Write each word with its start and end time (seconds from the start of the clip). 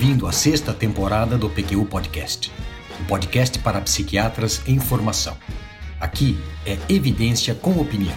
ouvindo 0.00 0.26
a 0.26 0.32
sexta 0.32 0.72
temporada 0.72 1.36
do 1.36 1.50
PQU 1.50 1.84
Podcast, 1.84 2.50
um 2.98 3.04
podcast 3.04 3.58
para 3.58 3.82
psiquiatras 3.82 4.66
em 4.66 4.80
formação. 4.80 5.36
Aqui 6.00 6.38
é 6.64 6.78
evidência 6.88 7.54
com 7.54 7.78
opinião. 7.78 8.16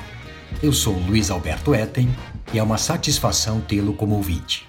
Eu 0.62 0.72
sou 0.72 0.98
Luiz 0.98 1.30
Alberto 1.30 1.76
Etten 1.76 2.08
e 2.54 2.58
é 2.58 2.64
uma 2.64 2.78
satisfação 2.78 3.60
tê-lo 3.60 3.94
como 3.96 4.16
ouvinte. 4.16 4.66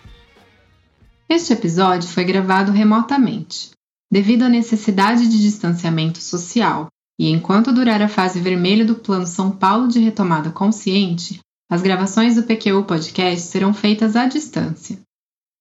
Este 1.29 1.53
episódio 1.53 2.09
foi 2.09 2.25
gravado 2.25 2.73
remotamente, 2.73 3.71
devido 4.11 4.43
à 4.43 4.49
necessidade 4.49 5.29
de 5.29 5.41
distanciamento 5.41 6.19
social, 6.19 6.89
e 7.17 7.31
enquanto 7.31 7.73
durar 7.73 8.03
a 8.03 8.09
fase 8.09 8.41
vermelha 8.41 8.85
do 8.85 8.97
Plano 8.97 9.29
São 9.29 9.53
Paulo 9.53 9.87
de 9.87 10.01
Retomada 10.01 10.51
Consciente, 10.51 11.39
as 11.71 11.81
gravações 11.81 12.35
do 12.35 12.43
PQU 12.43 12.83
Podcast 12.83 13.47
serão 13.47 13.73
feitas 13.73 14.17
à 14.17 14.27
distância. 14.27 14.99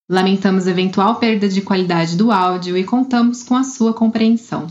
Lamentamos 0.09 0.67
eventual 0.67 1.17
perda 1.17 1.47
de 1.47 1.61
qualidade 1.61 2.17
do 2.17 2.31
áudio 2.31 2.77
e 2.77 2.83
contamos 2.83 3.43
com 3.43 3.55
a 3.55 3.63
sua 3.63 3.93
compreensão. 3.93 4.69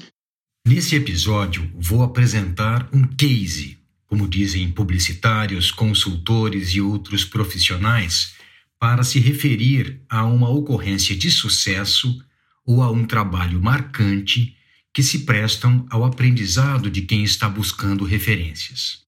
Nesse 0.66 0.94
episódio, 0.94 1.70
vou 1.74 2.02
apresentar 2.02 2.88
um 2.92 3.02
case, 3.02 3.78
como 4.06 4.28
dizem 4.28 4.70
publicitários, 4.70 5.70
consultores 5.70 6.68
e 6.70 6.80
outros 6.80 7.24
profissionais, 7.24 8.34
para 8.78 9.02
se 9.02 9.18
referir 9.18 10.02
a 10.08 10.24
uma 10.24 10.50
ocorrência 10.50 11.16
de 11.16 11.30
sucesso 11.30 12.22
ou 12.66 12.82
a 12.82 12.90
um 12.90 13.06
trabalho 13.06 13.60
marcante 13.60 14.54
que 14.92 15.02
se 15.02 15.20
prestam 15.20 15.86
ao 15.88 16.04
aprendizado 16.04 16.90
de 16.90 17.02
quem 17.02 17.24
está 17.24 17.48
buscando 17.48 18.04
referências. 18.04 19.02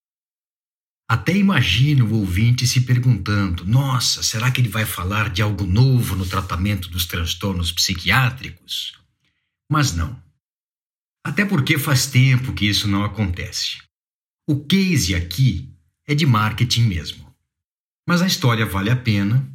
Até 1.14 1.36
imagino 1.36 2.06
o 2.06 2.14
ouvinte 2.14 2.66
se 2.66 2.80
perguntando: 2.80 3.64
nossa, 3.64 4.20
será 4.20 4.50
que 4.50 4.60
ele 4.60 4.68
vai 4.68 4.84
falar 4.84 5.30
de 5.30 5.42
algo 5.42 5.64
novo 5.64 6.16
no 6.16 6.26
tratamento 6.26 6.88
dos 6.88 7.06
transtornos 7.06 7.70
psiquiátricos? 7.70 8.98
Mas 9.70 9.94
não. 9.94 10.20
Até 11.24 11.44
porque 11.44 11.78
faz 11.78 12.06
tempo 12.06 12.52
que 12.52 12.66
isso 12.66 12.88
não 12.88 13.04
acontece. 13.04 13.78
O 14.44 14.66
case 14.66 15.14
aqui 15.14 15.72
é 16.04 16.16
de 16.16 16.26
marketing 16.26 16.88
mesmo. 16.88 17.32
Mas 18.08 18.20
a 18.20 18.26
história 18.26 18.66
vale 18.66 18.90
a 18.90 18.96
pena 18.96 19.48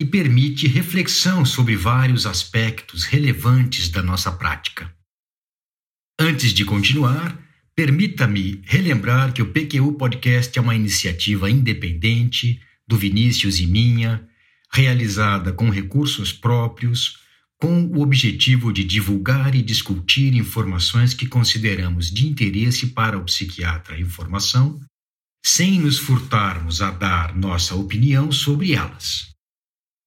e 0.00 0.06
permite 0.06 0.68
reflexão 0.68 1.44
sobre 1.44 1.74
vários 1.74 2.26
aspectos 2.26 3.02
relevantes 3.02 3.88
da 3.88 4.04
nossa 4.04 4.30
prática. 4.30 4.94
Antes 6.16 6.54
de 6.54 6.64
continuar, 6.64 7.36
Permita-me 7.76 8.62
relembrar 8.64 9.34
que 9.34 9.42
o 9.42 9.52
PQU 9.52 9.92
Podcast 9.98 10.58
é 10.58 10.62
uma 10.62 10.74
iniciativa 10.74 11.50
independente 11.50 12.58
do 12.88 12.96
Vinícius 12.96 13.60
e 13.60 13.66
minha, 13.66 14.26
realizada 14.72 15.52
com 15.52 15.68
recursos 15.68 16.32
próprios, 16.32 17.18
com 17.60 17.84
o 17.84 18.00
objetivo 18.00 18.72
de 18.72 18.82
divulgar 18.82 19.54
e 19.54 19.60
discutir 19.60 20.34
informações 20.34 21.12
que 21.12 21.26
consideramos 21.26 22.10
de 22.10 22.26
interesse 22.26 22.86
para 22.88 23.18
o 23.18 23.24
psiquiatra 23.24 24.00
em 24.00 24.06
formação, 24.06 24.80
sem 25.44 25.78
nos 25.78 25.98
furtarmos 25.98 26.80
a 26.80 26.90
dar 26.90 27.36
nossa 27.36 27.74
opinião 27.74 28.32
sobre 28.32 28.72
elas. 28.72 29.28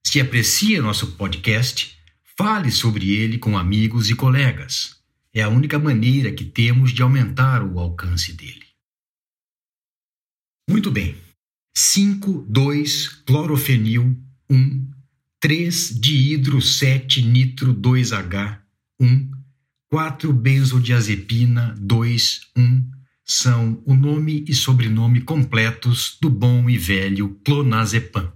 Se 0.04 0.20
aprecia 0.20 0.82
nosso 0.82 1.12
podcast, 1.12 1.96
fale 2.36 2.72
sobre 2.72 3.12
ele 3.12 3.38
com 3.38 3.56
amigos 3.56 4.10
e 4.10 4.16
colegas 4.16 4.99
é 5.34 5.42
a 5.42 5.50
única 5.50 5.78
maneira 5.78 6.32
que 6.32 6.46
temos 6.46 6.92
de 6.92 7.02
aumentar 7.02 7.64
o 7.64 7.80
alcance 7.80 8.34
dele. 8.34 8.66
Muito 10.70 10.92
bem. 10.92 11.16
5, 11.76 12.46
2, 12.50 13.08
clorofenil 13.26 14.18
1, 14.50 14.92
3 15.40 16.00
dihidro 16.00 16.62
7 16.62 17.22
nitro 17.22 17.74
2H 17.74 18.60
1, 19.00 19.32
4 19.90 20.34
benzodiazepina 20.34 21.76
2, 21.80 22.42
1 22.58 22.92
são 23.26 23.82
o 23.86 23.94
nome 23.94 24.44
e 24.48 24.56
sobrenome 24.56 25.22
completos 25.22 26.18
do 26.20 26.30
bom 26.30 26.68
e 26.70 26.78
velho 26.78 27.40
clonazepam. 27.46 28.34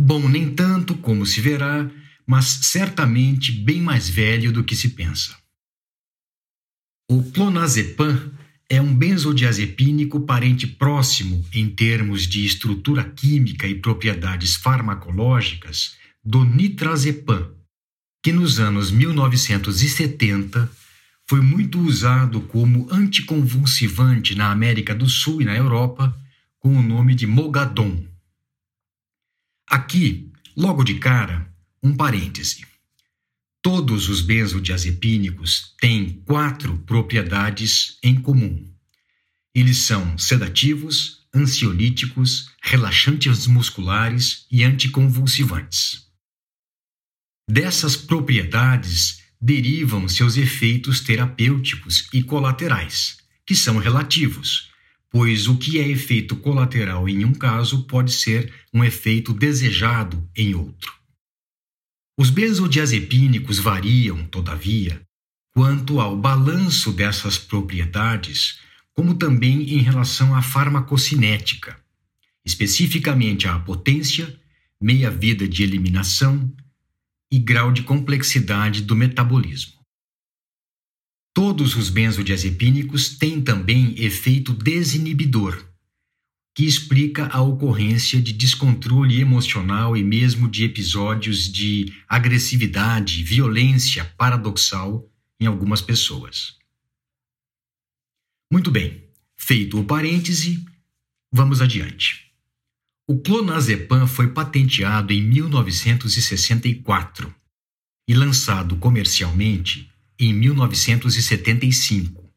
Bom 0.00 0.26
nem 0.28 0.54
tanto, 0.54 0.96
como 0.96 1.24
se 1.24 1.40
verá, 1.40 1.90
mas 2.26 2.46
certamente 2.62 3.52
bem 3.52 3.80
mais 3.80 4.08
velho 4.08 4.50
do 4.50 4.64
que 4.64 4.74
se 4.74 4.88
pensa. 4.88 5.36
O 7.10 7.22
clonazepam 7.22 8.32
é 8.68 8.80
um 8.80 8.94
benzodiazepínico 8.94 10.20
parente 10.20 10.66
próximo 10.66 11.44
em 11.52 11.68
termos 11.68 12.26
de 12.26 12.46
estrutura 12.46 13.04
química 13.04 13.68
e 13.68 13.74
propriedades 13.74 14.56
farmacológicas 14.56 15.96
do 16.24 16.44
nitrazepam, 16.44 17.54
que 18.22 18.32
nos 18.32 18.58
anos 18.58 18.90
1970 18.90 20.70
foi 21.28 21.42
muito 21.42 21.78
usado 21.78 22.40
como 22.40 22.88
anticonvulsivante 22.90 24.34
na 24.34 24.50
América 24.50 24.94
do 24.94 25.06
Sul 25.06 25.42
e 25.42 25.44
na 25.44 25.54
Europa 25.54 26.18
com 26.58 26.74
o 26.74 26.82
nome 26.82 27.14
de 27.14 27.26
Mogadon. 27.26 28.02
Aqui, 29.68 30.32
logo 30.56 30.82
de 30.82 30.94
cara, 30.94 31.52
um 31.82 31.94
parêntese. 31.94 32.64
Todos 33.64 34.10
os 34.10 34.20
benzodiazepínicos 34.20 35.74
têm 35.80 36.22
quatro 36.26 36.76
propriedades 36.80 37.96
em 38.02 38.14
comum. 38.14 38.70
Eles 39.54 39.78
são 39.78 40.18
sedativos, 40.18 41.20
ansiolíticos, 41.34 42.50
relaxantes 42.62 43.46
musculares 43.46 44.44
e 44.50 44.62
anticonvulsivantes. 44.62 46.06
Dessas 47.50 47.96
propriedades 47.96 49.22
derivam 49.40 50.06
seus 50.10 50.36
efeitos 50.36 51.00
terapêuticos 51.00 52.06
e 52.12 52.22
colaterais, 52.22 53.16
que 53.46 53.56
são 53.56 53.78
relativos, 53.78 54.68
pois 55.08 55.48
o 55.48 55.56
que 55.56 55.78
é 55.78 55.88
efeito 55.88 56.36
colateral 56.36 57.08
em 57.08 57.24
um 57.24 57.32
caso 57.32 57.84
pode 57.84 58.12
ser 58.12 58.52
um 58.74 58.84
efeito 58.84 59.32
desejado 59.32 60.28
em 60.36 60.54
outro. 60.54 61.03
Os 62.16 62.30
benzodiazepínicos 62.30 63.58
variam, 63.58 64.24
todavia, 64.26 65.02
quanto 65.52 66.00
ao 66.00 66.16
balanço 66.16 66.92
dessas 66.92 67.36
propriedades, 67.36 68.60
como 68.92 69.14
também 69.14 69.74
em 69.74 69.78
relação 69.78 70.34
à 70.34 70.40
farmacocinética, 70.40 71.76
especificamente 72.44 73.48
à 73.48 73.58
potência, 73.58 74.38
meia-vida 74.80 75.48
de 75.48 75.64
eliminação 75.64 76.54
e 77.32 77.38
grau 77.38 77.72
de 77.72 77.82
complexidade 77.82 78.82
do 78.82 78.94
metabolismo. 78.94 79.74
Todos 81.34 81.74
os 81.74 81.90
benzodiazepínicos 81.90 83.18
têm 83.18 83.42
também 83.42 84.00
efeito 84.00 84.52
desinibidor, 84.52 85.68
que 86.54 86.64
explica 86.64 87.26
a 87.32 87.42
ocorrência 87.42 88.22
de 88.22 88.32
descontrole 88.32 89.20
emocional 89.20 89.96
e 89.96 90.04
mesmo 90.04 90.48
de 90.48 90.64
episódios 90.64 91.52
de 91.52 91.92
agressividade, 92.08 93.24
violência 93.24 94.04
paradoxal 94.16 95.10
em 95.40 95.46
algumas 95.46 95.82
pessoas. 95.82 96.56
Muito 98.52 98.70
bem, 98.70 99.02
feito 99.36 99.80
o 99.80 99.84
parêntese, 99.84 100.64
vamos 101.32 101.60
adiante. 101.60 102.30
O 103.08 103.20
clonazepam 103.20 104.06
foi 104.06 104.32
patenteado 104.32 105.12
em 105.12 105.20
1964 105.20 107.34
e 108.08 108.14
lançado 108.14 108.76
comercialmente 108.76 109.90
em 110.18 110.32
1975. 110.32 112.32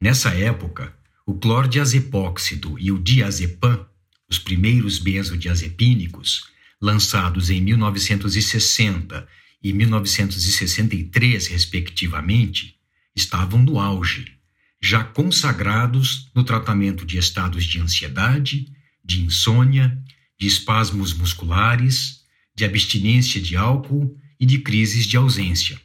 Nessa 0.00 0.30
época, 0.30 0.95
o 1.26 1.34
clordiazepóxido 1.34 2.78
e 2.78 2.92
o 2.92 2.98
diazepam, 2.98 3.84
os 4.30 4.38
primeiros 4.38 4.98
benzodiazepínicos, 5.00 6.44
lançados 6.80 7.50
em 7.50 7.60
1960 7.60 9.26
e 9.60 9.72
1963, 9.72 11.48
respectivamente, 11.48 12.76
estavam 13.14 13.60
no 13.60 13.80
auge, 13.80 14.36
já 14.80 15.02
consagrados 15.02 16.30
no 16.32 16.44
tratamento 16.44 17.04
de 17.04 17.18
estados 17.18 17.64
de 17.64 17.80
ansiedade, 17.80 18.72
de 19.04 19.22
insônia, 19.22 20.00
de 20.38 20.46
espasmos 20.46 21.12
musculares, 21.12 22.24
de 22.54 22.64
abstinência 22.64 23.40
de 23.40 23.56
álcool 23.56 24.16
e 24.38 24.46
de 24.46 24.60
crises 24.60 25.06
de 25.06 25.16
ausência. 25.16 25.80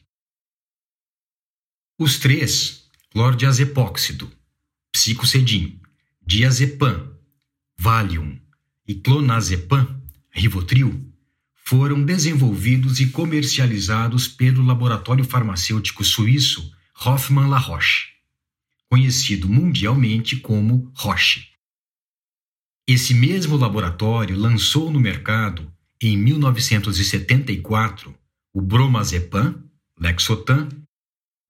Os 1.98 2.20
três, 2.20 2.84
clordiazepóxido, 3.12 4.32
psicocedin, 4.92 5.80
diazepam, 6.26 7.12
Valium 7.78 8.40
e 8.88 8.96
clonazepam, 8.96 10.02
Rivotril, 10.30 11.12
foram 11.66 12.04
desenvolvidos 12.04 13.00
e 13.00 13.08
comercializados 13.08 14.28
pelo 14.28 14.66
laboratório 14.66 15.24
farmacêutico 15.24 16.04
suíço 16.04 16.72
Hoffmann 17.06 17.50
La 17.50 17.58
Roche, 17.58 18.10
conhecido 18.90 19.48
mundialmente 19.48 20.36
como 20.38 20.92
Roche. 20.94 21.48
Esse 22.88 23.14
mesmo 23.14 23.56
laboratório 23.56 24.38
lançou 24.38 24.92
no 24.92 25.00
mercado, 25.00 25.72
em 26.02 26.18
1974, 26.18 28.14
o 28.54 28.62
bromazepam, 28.62 29.64
Lexotan, 30.00 30.68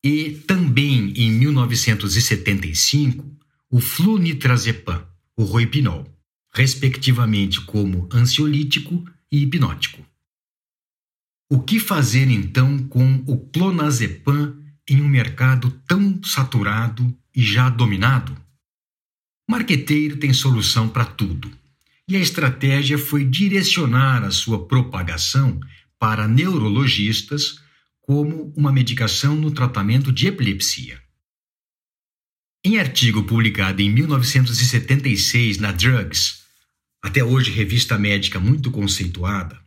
e 0.04 0.32
também 0.48 1.14
em 1.16 1.32
1975 1.32 3.24
o 3.70 3.80
flunitrazepam, 3.80 5.06
o 5.38 5.44
roipinol, 5.44 6.06
respectivamente 6.54 7.62
como 7.62 8.10
ansiolítico 8.12 9.06
e 9.32 9.44
hipnótico. 9.44 10.06
O 11.50 11.62
que 11.62 11.80
fazer 11.80 12.30
então 12.30 12.80
com 12.88 13.24
o 13.28 13.38
clonazepam 13.38 14.58
em 14.90 15.02
um 15.02 15.08
mercado 15.08 15.72
tão 15.88 16.22
saturado 16.24 17.16
e 17.36 17.44
já 17.44 17.70
dominado? 17.70 18.36
Marqueteiro 19.50 20.18
tem 20.18 20.34
solução 20.34 20.90
para 20.90 21.06
tudo, 21.06 21.52
e 22.08 22.16
a 22.16 22.20
estratégia 22.20 22.98
foi 22.98 23.24
direcionar 23.24 24.24
a 24.24 24.32
sua 24.32 24.66
propagação 24.66 25.60
para 26.00 26.28
neurologistas 26.28 27.62
como 28.12 28.52
uma 28.58 28.74
medicação 28.74 29.38
no 29.38 29.52
tratamento 29.52 30.12
de 30.12 30.28
epilepsia. 30.28 31.02
Em 32.62 32.78
artigo 32.78 33.24
publicado 33.24 33.82
em 33.82 33.90
1976 33.90 35.60
na 35.60 35.72
Drugs, 35.72 36.42
até 37.02 37.24
hoje 37.24 37.52
revista 37.52 37.98
médica 37.98 38.38
muito 38.38 38.70
conceituada, 38.70 39.58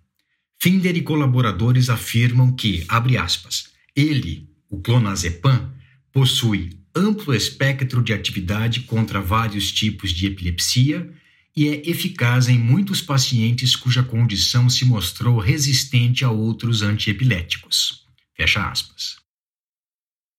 Finder 0.61 0.95
e 0.95 1.01
colaboradores 1.01 1.89
afirmam 1.89 2.55
que, 2.55 2.85
abre 2.87 3.17
aspas, 3.17 3.71
ele, 3.97 4.47
o 4.69 4.79
clonazepam, 4.79 5.73
possui 6.13 6.79
amplo 6.95 7.35
espectro 7.35 8.03
de 8.03 8.13
atividade 8.13 8.81
contra 8.81 9.23
vários 9.23 9.73
tipos 9.73 10.13
de 10.13 10.27
epilepsia 10.27 11.11
e 11.57 11.69
é 11.69 11.89
eficaz 11.89 12.51
em 12.51 12.59
muitos 12.59 13.01
pacientes 13.01 13.75
cuja 13.75 14.03
condição 14.03 14.69
se 14.69 14.85
mostrou 14.85 15.39
resistente 15.39 16.27
a 16.27 16.31
outros 16.31 16.83
antiepiléticos. 16.83 18.04
Fecha 18.37 18.69
aspas. 18.69 19.17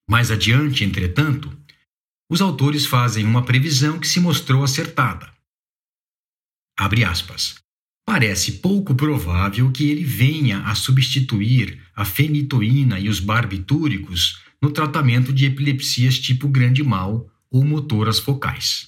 Mais 0.10 0.30
adiante, 0.30 0.84
entretanto, 0.84 1.56
os 2.30 2.42
autores 2.42 2.86
fazem 2.86 3.26
uma 3.26 3.46
previsão 3.46 4.00
que 4.00 4.08
se 4.08 4.20
mostrou 4.20 4.64
acertada. 4.64 5.34
Abre 6.78 7.04
aspas. 7.04 7.56
Parece 8.06 8.60
pouco 8.60 8.94
provável 8.94 9.72
que 9.72 9.90
ele 9.90 10.04
venha 10.04 10.60
a 10.68 10.76
substituir 10.76 11.82
a 11.96 12.06
fenitoína 12.06 13.00
e 13.00 13.10
os 13.10 13.20
barbitúricos 13.20 14.44
no 14.62 14.72
tratamento 14.72 15.34
de 15.34 15.46
epilepsias 15.46 16.20
tipo 16.20 16.48
grande 16.48 16.84
mal 16.84 17.30
ou 17.50 17.64
motoras 17.64 18.20
focais. 18.20 18.88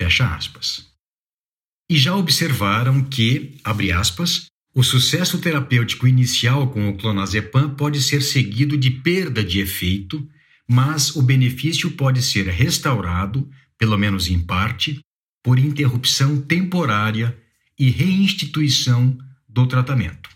Fecha 0.00 0.34
aspas. 0.34 0.90
E 1.90 1.96
já 1.96 2.14
observaram 2.16 3.04
que, 3.04 3.58
abre 3.62 3.92
aspas, 3.92 4.46
o 4.72 4.84
sucesso 4.84 5.38
terapêutico 5.40 6.06
inicial 6.06 6.68
com 6.70 6.88
o 6.88 6.96
clonazepam 6.96 7.74
pode 7.74 8.00
ser 8.00 8.22
seguido 8.22 8.76
de 8.76 8.90
perda 8.90 9.42
de 9.42 9.58
efeito, 9.58 10.28
mas 10.68 11.16
o 11.16 11.22
benefício 11.22 11.90
pode 11.92 12.22
ser 12.22 12.46
restaurado, 12.46 13.50
pelo 13.76 13.98
menos 13.98 14.28
em 14.28 14.38
parte, 14.38 15.00
por 15.42 15.58
interrupção 15.58 16.40
temporária 16.40 17.36
e 17.76 17.90
reinstituição 17.90 19.18
do 19.48 19.66
tratamento. 19.66 20.30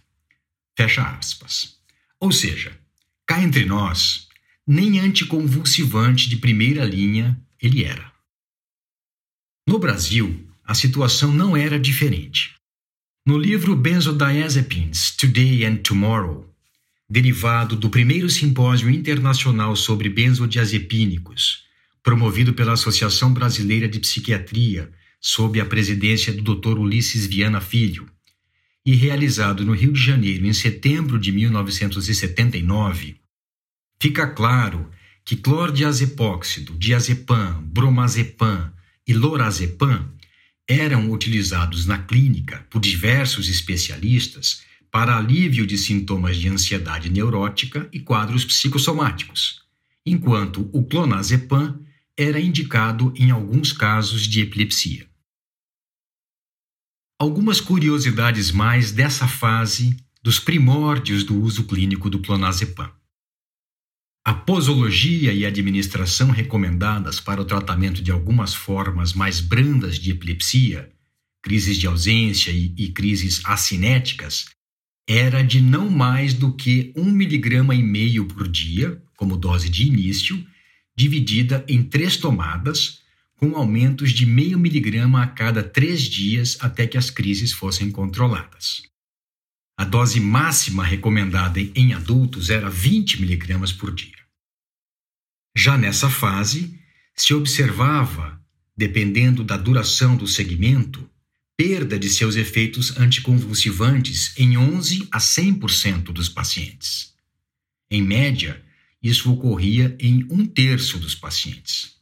Fecha 0.76 1.02
aspas. 1.02 1.76
Ou 2.19 2.32
seja, 2.32 2.76
cá 3.25 3.40
entre 3.40 3.64
nós, 3.64 4.26
nem 4.66 4.98
anticonvulsivante 4.98 6.28
de 6.28 6.36
primeira 6.36 6.84
linha 6.84 7.40
ele 7.62 7.84
era. 7.84 8.12
No 9.69 9.78
Brasil, 9.78 10.48
a 10.64 10.75
situação 10.75 11.32
não 11.32 11.56
era 11.56 11.78
diferente. 11.78 12.54
No 13.26 13.38
livro 13.38 13.75
Benzodiazepines 13.75 15.11
Today 15.17 15.65
and 15.65 15.76
Tomorrow, 15.76 16.47
derivado 17.09 17.75
do 17.75 17.88
primeiro 17.88 18.29
simpósio 18.29 18.91
internacional 18.91 19.75
sobre 19.76 20.11
benzodiazepínicos, 20.11 21.65
promovido 22.03 22.53
pela 22.53 22.75
Associação 22.75 23.32
Brasileira 23.32 23.88
de 23.88 23.99
Psiquiatria, 23.99 24.93
sob 25.19 25.59
a 25.59 25.65
presidência 25.65 26.35
do 26.35 26.55
Dr. 26.55 26.79
Ulisses 26.79 27.25
Viana 27.25 27.62
Filho, 27.62 28.06
e 28.85 28.94
realizado 28.94 29.65
no 29.65 29.73
Rio 29.73 29.94
de 29.94 30.03
Janeiro 30.03 30.44
em 30.44 30.53
setembro 30.53 31.19
de 31.19 31.32
1979, 31.32 33.17
fica 33.99 34.27
claro 34.27 34.91
que 35.25 35.35
clordiazepóxido, 35.35 36.77
diazepam, 36.77 37.62
bromazepam 37.62 38.70
e 39.09 39.15
lorazepam 39.15 40.12
eram 40.69 41.11
utilizados 41.11 41.87
na 41.87 41.99
clínica 41.99 42.66
por 42.70 42.81
diversos 42.81 43.49
especialistas 43.49 44.62
para 44.90 45.16
alívio 45.16 45.66
de 45.66 45.76
sintomas 45.76 46.37
de 46.37 46.49
ansiedade 46.49 47.11
neurótica 47.11 47.88
e 47.93 48.00
quadros 48.00 48.44
psicossomáticos, 48.44 49.62
enquanto 50.06 50.70
o 50.72 50.84
clonazepam 50.84 51.81
era 52.16 52.40
indicado 52.40 53.12
em 53.16 53.31
alguns 53.31 53.72
casos 53.72 54.22
de 54.26 54.40
epilepsia. 54.40 55.08
Algumas 57.19 57.60
curiosidades 57.60 58.50
mais 58.50 58.93
dessa 58.93 59.26
fase 59.26 59.96
dos 60.22 60.38
primórdios 60.38 61.25
do 61.25 61.40
uso 61.40 61.64
clínico 61.64 62.08
do 62.08 62.20
clonazepam. 62.20 62.90
A 64.26 64.32
posologia 64.32 65.35
e 65.35 65.44
a 65.44 65.49
administração 65.49 66.31
recomendadas 66.31 67.21
para 67.21 67.43
o 67.43 67.44
tratamento 67.44 68.00
de 68.00 68.11
algumas 68.11 68.55
formas 68.55 69.12
mais 69.12 69.38
brandas 69.38 69.99
de 69.99 70.12
epilepsia, 70.12 70.91
crises 71.43 71.76
de 71.76 71.87
ausência 71.87 72.50
e, 72.50 72.75
e 72.79 72.88
crises 72.91 73.43
acinéticas, 73.44 74.47
era 75.06 75.43
de 75.43 75.61
não 75.61 75.91
mais 75.91 76.32
do 76.32 76.55
que 76.55 76.91
um 76.97 77.05
miligrama 77.05 77.75
e 77.75 77.82
meio 77.82 78.25
por 78.25 78.49
dia, 78.49 78.99
como 79.15 79.37
dose 79.37 79.69
de 79.69 79.87
início, 79.87 80.43
dividida 80.97 81.62
em 81.69 81.82
três 81.82 82.17
tomadas, 82.17 83.03
com 83.37 83.55
aumentos 83.56 84.11
de 84.11 84.25
meio 84.25 84.59
miligrama 84.59 85.23
a 85.23 85.27
cada 85.27 85.62
três 85.62 86.00
dias 86.00 86.56
até 86.61 86.87
que 86.87 86.97
as 86.97 87.11
crises 87.11 87.53
fossem 87.53 87.91
controladas. 87.91 88.81
A 89.77 89.85
dose 89.85 90.19
máxima 90.19 90.82
recomendada 90.82 91.61
em 91.61 91.93
adultos 91.93 92.49
era 92.49 92.70
20 92.70 93.20
miligramas 93.20 93.73
por 93.73 93.93
dia. 93.93 94.13
Já 95.56 95.79
nessa 95.79 96.11
fase, 96.11 96.79
se 97.15 97.33
observava, 97.33 98.41
dependendo 98.77 99.45
da 99.45 99.56
duração 99.56 100.17
do 100.17 100.27
segmento, 100.27 101.08
perda 101.56 101.99
de 101.99 102.08
seus 102.08 102.34
efeitos 102.34 102.96
anticonvulsivantes 102.96 104.37
em 104.37 104.58
11 104.58 105.06
a 105.13 105.19
100% 105.19 106.06
dos 106.06 106.29
pacientes. 106.29 107.15
Em 107.89 108.03
média, 108.03 108.61
isso 109.01 109.32
ocorria 109.32 109.96
em 110.01 110.27
um 110.31 110.44
terço 110.44 110.99
dos 110.99 111.15
pacientes. 111.15 111.94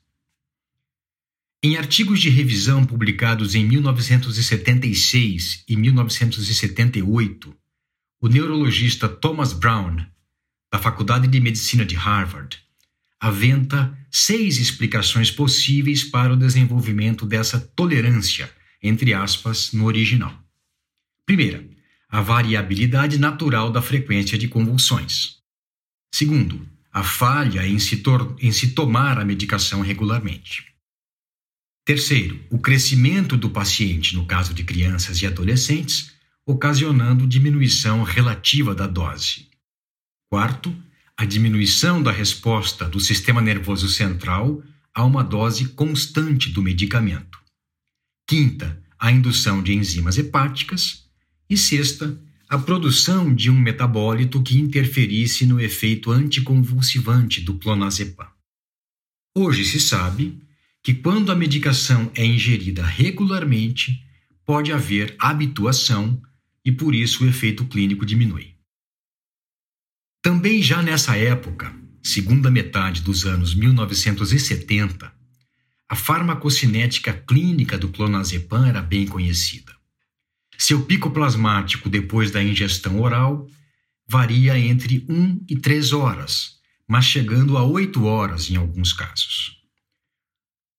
Em 1.63 1.77
artigos 1.77 2.21
de 2.21 2.31
revisão 2.31 2.87
publicados 2.87 3.55
em 3.55 3.65
1976 3.65 5.65
e 5.69 5.77
1978, 5.77 7.55
o 8.21 8.29
neurologista 8.29 9.09
Thomas 9.09 9.53
Brown, 9.53 9.97
da 10.73 10.79
Faculdade 10.79 11.29
de 11.29 11.39
Medicina 11.39 11.85
de 11.85 11.95
Harvard, 11.95 12.59
aventa 13.23 13.97
seis 14.11 14.59
explicações 14.59 15.31
possíveis 15.31 16.03
para 16.03 16.33
o 16.33 16.37
desenvolvimento 16.37 17.25
dessa 17.25 17.61
tolerância, 17.61 18.53
entre 18.83 19.15
aspas, 19.15 19.73
no 19.73 19.85
original. 19.85 20.37
Primeira, 21.25 21.65
a 22.09 22.21
variabilidade 22.21 23.19
natural 23.19 23.71
da 23.71 23.81
frequência 23.81 24.37
de 24.37 24.49
convulsões. 24.49 25.37
Segundo, 26.13 26.69
a 26.93 27.05
falha 27.05 27.65
em 27.65 27.79
se, 27.79 28.03
em 28.41 28.51
se 28.51 28.73
tomar 28.73 29.21
a 29.21 29.25
medicação 29.25 29.83
regularmente. 29.83 30.75
Terceiro, 31.85 32.45
o 32.51 32.59
crescimento 32.59 33.37
do 33.37 33.49
paciente, 33.49 34.17
no 34.17 34.27
caso 34.27 34.53
de 34.53 34.65
crianças 34.65 35.23
e 35.23 35.29
adolescentes, 35.29 36.13
ocasionando 36.45 37.25
diminuição 37.25 38.03
relativa 38.03 38.75
da 38.75 38.89
dose. 38.89 39.49
Quarto, 40.29 40.77
a 41.17 41.25
diminuição 41.25 42.03
da 42.03 42.11
resposta 42.11 42.89
do 42.89 42.99
sistema 42.99 43.41
nervoso 43.41 43.89
central 43.89 44.63
a 44.95 45.05
uma 45.05 45.23
dose 45.23 45.69
constante 45.71 46.51
do 46.51 46.63
medicamento. 46.63 47.39
Quinta, 48.27 48.83
a 48.99 49.11
indução 49.11 49.63
de 49.63 49.75
enzimas 49.75 50.19
hepáticas. 50.19 51.07
E 51.49 51.57
sexta, 51.57 52.19
a 52.49 52.59
produção 52.59 53.35
de 53.35 53.51
um 53.51 53.59
metabólito 53.59 54.43
que 54.43 54.59
interferisse 54.59 55.45
no 55.47 55.61
efeito 55.61 56.11
anticonvulsivante 56.11 57.41
do 57.41 57.59
clonazepam. 57.59 58.27
Hoje 59.35 59.65
se 59.65 59.81
sabe 59.81 60.39
que 60.83 60.95
quando 60.95 61.33
a 61.33 61.37
medicação 61.37 62.11
é 62.15 62.25
ingerida 62.25 62.85
regularmente, 62.85 64.05
pode 64.45 64.73
haver 64.73 65.15
habituação 65.19 66.21
e 66.65 66.71
por 66.71 66.95
isso 66.95 67.25
o 67.25 67.29
efeito 67.29 67.65
clínico 67.65 68.05
diminui. 68.05 68.52
Também 70.23 70.63
já 70.63 70.81
nessa 70.81 71.17
época, 71.17 71.75
segunda 72.01 72.49
metade 72.49 73.03
dos 73.03 73.27
anos 73.27 73.57
1970, 73.57 75.13
a 75.89 75.97
farmacocinética 75.97 77.13
clínica 77.13 77.77
do 77.77 77.89
clonazepam 77.89 78.65
era 78.65 78.81
bem 78.81 79.05
conhecida. 79.05 79.75
Seu 80.57 80.85
pico 80.85 81.11
plasmático 81.11 81.89
depois 81.89 82.31
da 82.31 82.41
ingestão 82.41 83.01
oral 83.01 83.49
varia 84.07 84.57
entre 84.57 85.05
1 85.09 85.45
e 85.49 85.57
3 85.57 85.93
horas, 85.93 86.53
mas 86.87 87.05
chegando 87.05 87.59
a 87.59 87.65
8 87.65 88.05
horas 88.05 88.49
em 88.49 88.55
alguns 88.55 88.93
casos. 88.93 89.57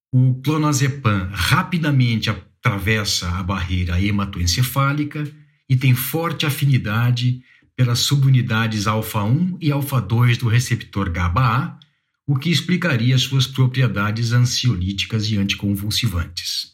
O 0.09 0.35
clonazepam 0.41 1.29
rapidamente 1.33 2.29
atravessa 2.29 3.29
a 3.29 3.43
barreira 3.43 4.01
hematoencefálica 4.01 5.29
e 5.67 5.75
tem 5.75 5.93
forte 5.93 6.45
afinidade 6.45 7.43
pelas 7.75 7.99
subunidades 7.99 8.87
alfa-1 8.87 9.57
e 9.59 9.71
alfa-2 9.71 10.37
do 10.37 10.47
receptor 10.47 11.09
GABA-A, 11.09 11.79
o 12.25 12.37
que 12.37 12.49
explicaria 12.49 13.17
suas 13.17 13.47
propriedades 13.47 14.31
ansiolíticas 14.31 15.29
e 15.29 15.37
anticonvulsivantes. 15.37 16.73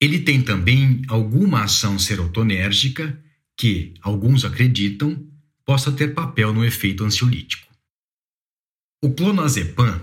Ele 0.00 0.18
tem 0.18 0.42
também 0.42 1.02
alguma 1.06 1.62
ação 1.62 1.98
serotonérgica 1.98 3.22
que, 3.56 3.94
alguns 4.02 4.44
acreditam, 4.44 5.24
possa 5.64 5.92
ter 5.92 6.14
papel 6.14 6.52
no 6.52 6.64
efeito 6.64 7.04
ansiolítico. 7.04 7.72
O 9.00 9.12
clonazepam 9.12 10.00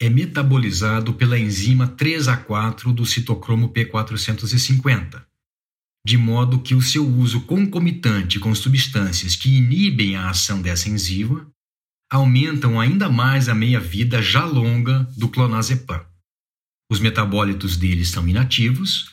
é 0.00 0.08
metabolizado 0.08 1.14
pela 1.14 1.38
enzima 1.38 1.86
3A4 1.86 2.92
do 2.92 3.04
citocromo 3.04 3.72
P450, 3.72 5.22
de 6.04 6.16
modo 6.18 6.60
que 6.60 6.74
o 6.74 6.82
seu 6.82 7.06
uso 7.06 7.42
concomitante 7.42 8.40
com 8.40 8.54
substâncias 8.54 9.36
que 9.36 9.56
inibem 9.56 10.16
a 10.16 10.30
ação 10.30 10.60
dessa 10.60 10.88
enzima 10.88 11.48
aumentam 12.10 12.78
ainda 12.78 13.08
mais 13.08 13.48
a 13.48 13.54
meia-vida 13.54 14.20
já 14.20 14.44
longa 14.44 15.04
do 15.16 15.28
clonazepam. 15.28 16.04
Os 16.90 17.00
metabólitos 17.00 17.76
dele 17.76 18.04
são 18.04 18.28
inativos 18.28 19.10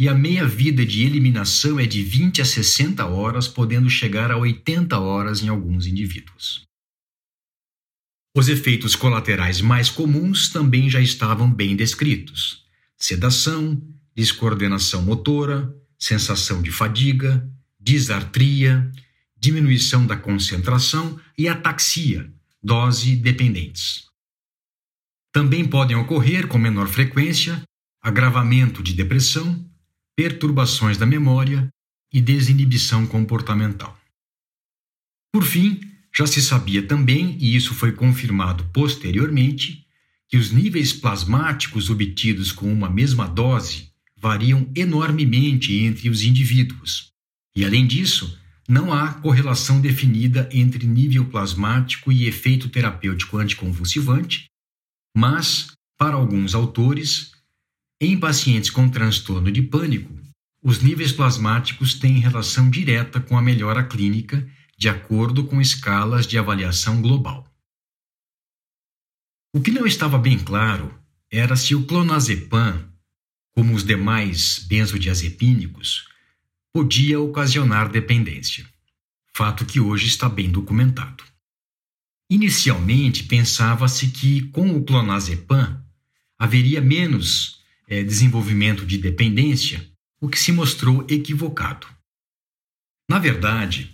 e 0.00 0.08
a 0.08 0.14
meia-vida 0.14 0.86
de 0.86 1.02
eliminação 1.02 1.78
é 1.78 1.84
de 1.84 2.02
20 2.02 2.40
a 2.40 2.44
60 2.44 3.04
horas, 3.04 3.48
podendo 3.48 3.90
chegar 3.90 4.30
a 4.30 4.38
80 4.38 4.98
horas 4.98 5.42
em 5.42 5.48
alguns 5.48 5.86
indivíduos. 5.86 6.62
Os 8.36 8.48
efeitos 8.48 8.94
colaterais 8.94 9.60
mais 9.60 9.90
comuns 9.90 10.48
também 10.50 10.88
já 10.88 11.00
estavam 11.00 11.52
bem 11.52 11.74
descritos: 11.74 12.64
sedação, 12.96 13.82
descoordenação 14.14 15.02
motora, 15.02 15.74
sensação 15.98 16.62
de 16.62 16.70
fadiga, 16.70 17.48
disartria, 17.80 18.90
diminuição 19.36 20.06
da 20.06 20.16
concentração 20.16 21.18
e 21.36 21.48
ataxia, 21.48 22.32
dose 22.62 23.16
dependentes. 23.16 24.06
Também 25.32 25.66
podem 25.66 25.96
ocorrer 25.96 26.46
com 26.46 26.58
menor 26.58 26.88
frequência 26.88 27.62
agravamento 28.00 28.82
de 28.82 28.94
depressão, 28.94 29.68
perturbações 30.16 30.96
da 30.96 31.04
memória 31.04 31.68
e 32.12 32.20
desinibição 32.20 33.06
comportamental. 33.06 33.98
Por 35.32 35.44
fim, 35.44 35.80
já 36.14 36.26
se 36.26 36.40
sabia 36.40 36.82
também, 36.82 37.36
e 37.38 37.54
isso 37.54 37.74
foi 37.74 37.92
confirmado 37.92 38.64
posteriormente, 38.72 39.86
que 40.28 40.36
os 40.36 40.50
níveis 40.50 40.92
plasmáticos 40.92 41.90
obtidos 41.90 42.50
com 42.50 42.72
uma 42.72 42.88
mesma 42.88 43.26
dose 43.26 43.87
variam 44.20 44.70
enormemente 44.74 45.72
entre 45.78 46.08
os 46.08 46.22
indivíduos. 46.22 47.08
E, 47.56 47.64
além 47.64 47.86
disso, 47.86 48.38
não 48.68 48.92
há 48.92 49.14
correlação 49.14 49.80
definida 49.80 50.48
entre 50.52 50.86
nível 50.86 51.24
plasmático 51.24 52.12
e 52.12 52.26
efeito 52.26 52.68
terapêutico 52.68 53.38
anticonvulsivante, 53.38 54.46
mas, 55.16 55.72
para 55.96 56.16
alguns 56.16 56.54
autores, 56.54 57.32
em 58.00 58.18
pacientes 58.18 58.70
com 58.70 58.88
transtorno 58.88 59.50
de 59.50 59.62
pânico, 59.62 60.12
os 60.62 60.82
níveis 60.82 61.12
plasmáticos 61.12 61.94
têm 61.94 62.18
relação 62.18 62.68
direta 62.68 63.20
com 63.20 63.38
a 63.38 63.42
melhora 63.42 63.82
clínica 63.84 64.46
de 64.76 64.88
acordo 64.88 65.44
com 65.44 65.60
escalas 65.60 66.26
de 66.26 66.38
avaliação 66.38 67.00
global. 67.00 67.44
O 69.54 69.60
que 69.60 69.70
não 69.70 69.86
estava 69.86 70.18
bem 70.18 70.38
claro 70.38 70.96
era 71.30 71.56
se 71.56 71.74
o 71.74 71.84
clonazepam 71.86 72.88
como 73.58 73.74
os 73.74 73.82
demais 73.82 74.60
benzodiazepínicos, 74.68 76.06
podia 76.72 77.18
ocasionar 77.18 77.90
dependência, 77.90 78.64
fato 79.34 79.66
que 79.66 79.80
hoje 79.80 80.06
está 80.06 80.28
bem 80.28 80.48
documentado. 80.48 81.24
Inicialmente, 82.30 83.24
pensava-se 83.24 84.12
que 84.12 84.42
com 84.52 84.76
o 84.76 84.84
clonazepam 84.84 85.84
haveria 86.38 86.80
menos 86.80 87.60
é, 87.88 88.04
desenvolvimento 88.04 88.86
de 88.86 88.96
dependência, 88.96 89.90
o 90.20 90.28
que 90.28 90.38
se 90.38 90.52
mostrou 90.52 91.04
equivocado. 91.08 91.88
Na 93.10 93.18
verdade, 93.18 93.92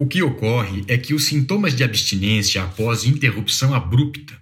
o 0.00 0.06
que 0.06 0.22
ocorre 0.22 0.86
é 0.88 0.96
que 0.96 1.12
os 1.12 1.26
sintomas 1.26 1.76
de 1.76 1.84
abstinência 1.84 2.64
após 2.64 3.04
interrupção 3.04 3.74
abrupta 3.74 4.40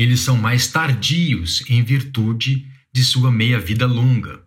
eles 0.00 0.20
são 0.20 0.34
mais 0.34 0.66
tardios 0.66 1.62
em 1.68 1.84
virtude 1.84 2.66
de 2.92 3.04
sua 3.04 3.30
meia-vida 3.30 3.86
longa. 3.86 4.44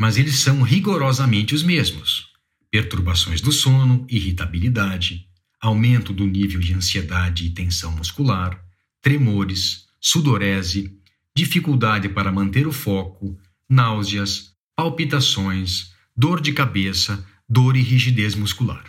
Mas 0.00 0.16
eles 0.16 0.36
são 0.36 0.62
rigorosamente 0.62 1.54
os 1.54 1.62
mesmos: 1.62 2.28
perturbações 2.70 3.40
do 3.40 3.52
sono, 3.52 4.06
irritabilidade, 4.08 5.28
aumento 5.60 6.12
do 6.12 6.26
nível 6.26 6.60
de 6.60 6.74
ansiedade 6.74 7.46
e 7.46 7.50
tensão 7.50 7.92
muscular, 7.92 8.60
tremores, 9.00 9.86
sudorese, 10.00 10.98
dificuldade 11.34 12.08
para 12.08 12.32
manter 12.32 12.66
o 12.66 12.72
foco, 12.72 13.38
náuseas, 13.68 14.52
palpitações, 14.74 15.92
dor 16.16 16.40
de 16.40 16.52
cabeça, 16.52 17.24
dor 17.48 17.76
e 17.76 17.82
rigidez 17.82 18.34
muscular. 18.34 18.84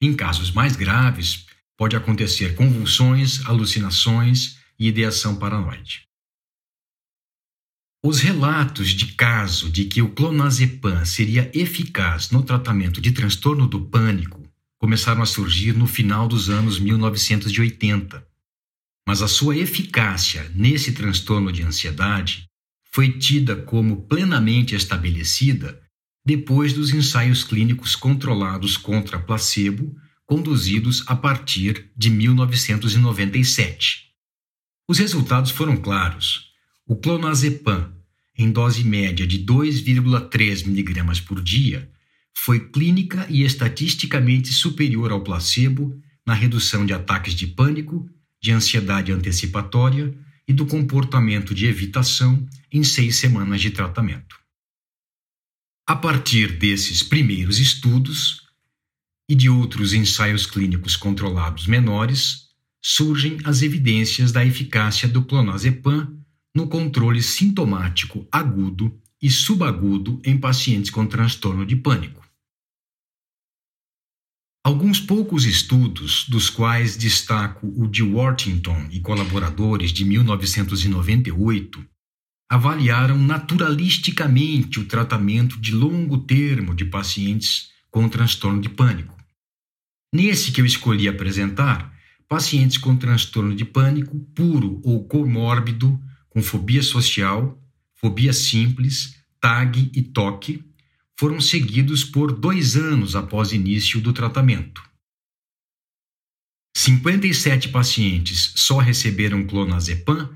Em 0.00 0.14
casos 0.14 0.50
mais 0.50 0.76
graves, 0.76 1.46
pode 1.76 1.96
acontecer 1.96 2.54
convulsões, 2.54 3.44
alucinações 3.46 4.58
e 4.78 4.88
ideação 4.88 5.36
paranoide. 5.36 6.09
Os 8.02 8.20
relatos 8.20 8.92
de 8.92 9.08
caso 9.12 9.70
de 9.70 9.84
que 9.84 10.00
o 10.00 10.08
clonazepam 10.08 11.04
seria 11.04 11.50
eficaz 11.52 12.30
no 12.30 12.42
tratamento 12.42 12.98
de 12.98 13.12
transtorno 13.12 13.66
do 13.66 13.78
pânico 13.78 14.42
começaram 14.78 15.20
a 15.20 15.26
surgir 15.26 15.74
no 15.74 15.86
final 15.86 16.26
dos 16.26 16.48
anos 16.48 16.78
1980. 16.78 18.26
Mas 19.06 19.20
a 19.20 19.28
sua 19.28 19.54
eficácia 19.58 20.50
nesse 20.54 20.92
transtorno 20.92 21.52
de 21.52 21.62
ansiedade 21.62 22.46
foi 22.90 23.18
tida 23.18 23.54
como 23.54 24.06
plenamente 24.06 24.74
estabelecida 24.74 25.78
depois 26.24 26.72
dos 26.72 26.94
ensaios 26.94 27.44
clínicos 27.44 27.94
controlados 27.94 28.78
contra 28.78 29.18
placebo 29.18 29.94
conduzidos 30.24 31.04
a 31.06 31.14
partir 31.14 31.90
de 31.94 32.08
1997. 32.08 34.06
Os 34.88 34.98
resultados 34.98 35.50
foram 35.50 35.76
claros 35.76 36.49
o 36.90 36.96
clonazepam, 36.96 37.94
em 38.36 38.50
dose 38.50 38.82
média 38.82 39.24
de 39.24 39.38
2,3 39.44 40.66
mg 40.66 41.22
por 41.22 41.40
dia, 41.40 41.88
foi 42.34 42.68
clínica 42.68 43.24
e 43.30 43.44
estatisticamente 43.44 44.52
superior 44.52 45.12
ao 45.12 45.22
placebo 45.22 45.96
na 46.26 46.34
redução 46.34 46.84
de 46.84 46.92
ataques 46.92 47.32
de 47.34 47.46
pânico, 47.46 48.10
de 48.42 48.50
ansiedade 48.50 49.12
antecipatória 49.12 50.12
e 50.48 50.52
do 50.52 50.66
comportamento 50.66 51.54
de 51.54 51.66
evitação 51.66 52.44
em 52.72 52.82
seis 52.82 53.14
semanas 53.14 53.60
de 53.60 53.70
tratamento. 53.70 54.34
A 55.86 55.94
partir 55.94 56.58
desses 56.58 57.04
primeiros 57.04 57.60
estudos 57.60 58.48
e 59.28 59.36
de 59.36 59.48
outros 59.48 59.92
ensaios 59.92 60.44
clínicos 60.44 60.96
controlados 60.96 61.68
menores, 61.68 62.48
surgem 62.82 63.38
as 63.44 63.62
evidências 63.62 64.32
da 64.32 64.44
eficácia 64.44 65.06
do 65.06 65.22
clonazepam 65.22 66.19
no 66.54 66.68
controle 66.68 67.22
sintomático 67.22 68.26
agudo 68.30 68.98
e 69.22 69.30
subagudo 69.30 70.20
em 70.24 70.38
pacientes 70.38 70.90
com 70.90 71.06
transtorno 71.06 71.64
de 71.64 71.76
pânico. 71.76 72.20
Alguns 74.62 75.00
poucos 75.00 75.44
estudos, 75.44 76.26
dos 76.28 76.50
quais 76.50 76.96
destaco 76.96 77.66
o 77.76 77.88
de 77.88 78.02
Worthington 78.02 78.88
e 78.90 79.00
colaboradores 79.00 79.90
de 79.90 80.04
1998, 80.04 81.84
avaliaram 82.50 83.16
naturalisticamente 83.16 84.78
o 84.78 84.84
tratamento 84.84 85.58
de 85.58 85.72
longo 85.72 86.18
termo 86.18 86.74
de 86.74 86.84
pacientes 86.84 87.70
com 87.90 88.08
transtorno 88.08 88.60
de 88.60 88.68
pânico. 88.68 89.16
Nesse 90.12 90.52
que 90.52 90.60
eu 90.60 90.66
escolhi 90.66 91.08
apresentar, 91.08 91.96
pacientes 92.28 92.76
com 92.76 92.96
transtorno 92.96 93.54
de 93.54 93.64
pânico 93.64 94.18
puro 94.34 94.80
ou 94.84 95.06
comórbido 95.06 95.98
com 96.30 96.42
fobia 96.42 96.82
social, 96.82 97.60
fobia 97.96 98.32
simples, 98.32 99.16
TAG 99.40 99.90
e 99.94 100.02
TOC, 100.02 100.64
foram 101.18 101.40
seguidos 101.40 102.02
por 102.02 102.32
dois 102.32 102.76
anos 102.76 103.14
após 103.14 103.52
início 103.52 104.00
do 104.00 104.12
tratamento. 104.12 104.82
57 106.74 107.68
pacientes 107.68 108.52
só 108.56 108.78
receberam 108.78 109.46
clonazepam, 109.46 110.30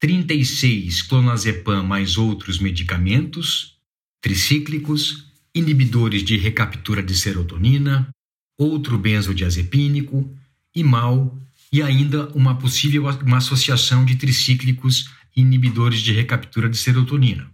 36 0.00 1.02
clonazepam 1.02 1.82
mais 1.82 2.16
outros 2.16 2.58
medicamentos, 2.58 3.76
tricíclicos, 4.22 5.26
inibidores 5.54 6.24
de 6.24 6.36
recaptura 6.36 7.02
de 7.02 7.14
serotonina, 7.14 8.08
outro 8.56 8.96
benzodiazepínico, 8.96 10.34
mal 10.82 11.38
e 11.70 11.82
ainda 11.82 12.28
uma 12.28 12.56
possível 12.56 13.04
uma 13.22 13.38
associação 13.38 14.04
de 14.04 14.16
tricíclicos 14.16 15.10
inibidores 15.36 16.00
de 16.00 16.12
recaptura 16.12 16.68
de 16.68 16.76
serotonina. 16.76 17.48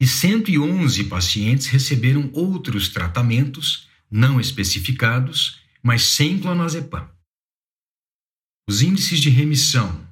E 0.00 0.06
111 0.06 1.04
pacientes 1.04 1.66
receberam 1.66 2.30
outros 2.32 2.88
tratamentos 2.88 3.86
não 4.10 4.40
especificados, 4.40 5.60
mas 5.82 6.02
sem 6.02 6.38
clonazepam. 6.38 7.08
Os 8.68 8.82
índices 8.82 9.20
de 9.20 9.30
remissão 9.30 10.06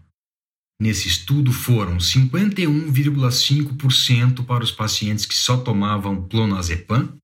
nesse 0.81 1.09
estudo 1.09 1.53
foram 1.53 1.99
51,5% 1.99 4.47
para 4.47 4.65
os 4.65 4.71
pacientes 4.71 5.27
que 5.27 5.37
só 5.37 5.59
tomavam 5.59 6.27
clonazepam 6.29 7.21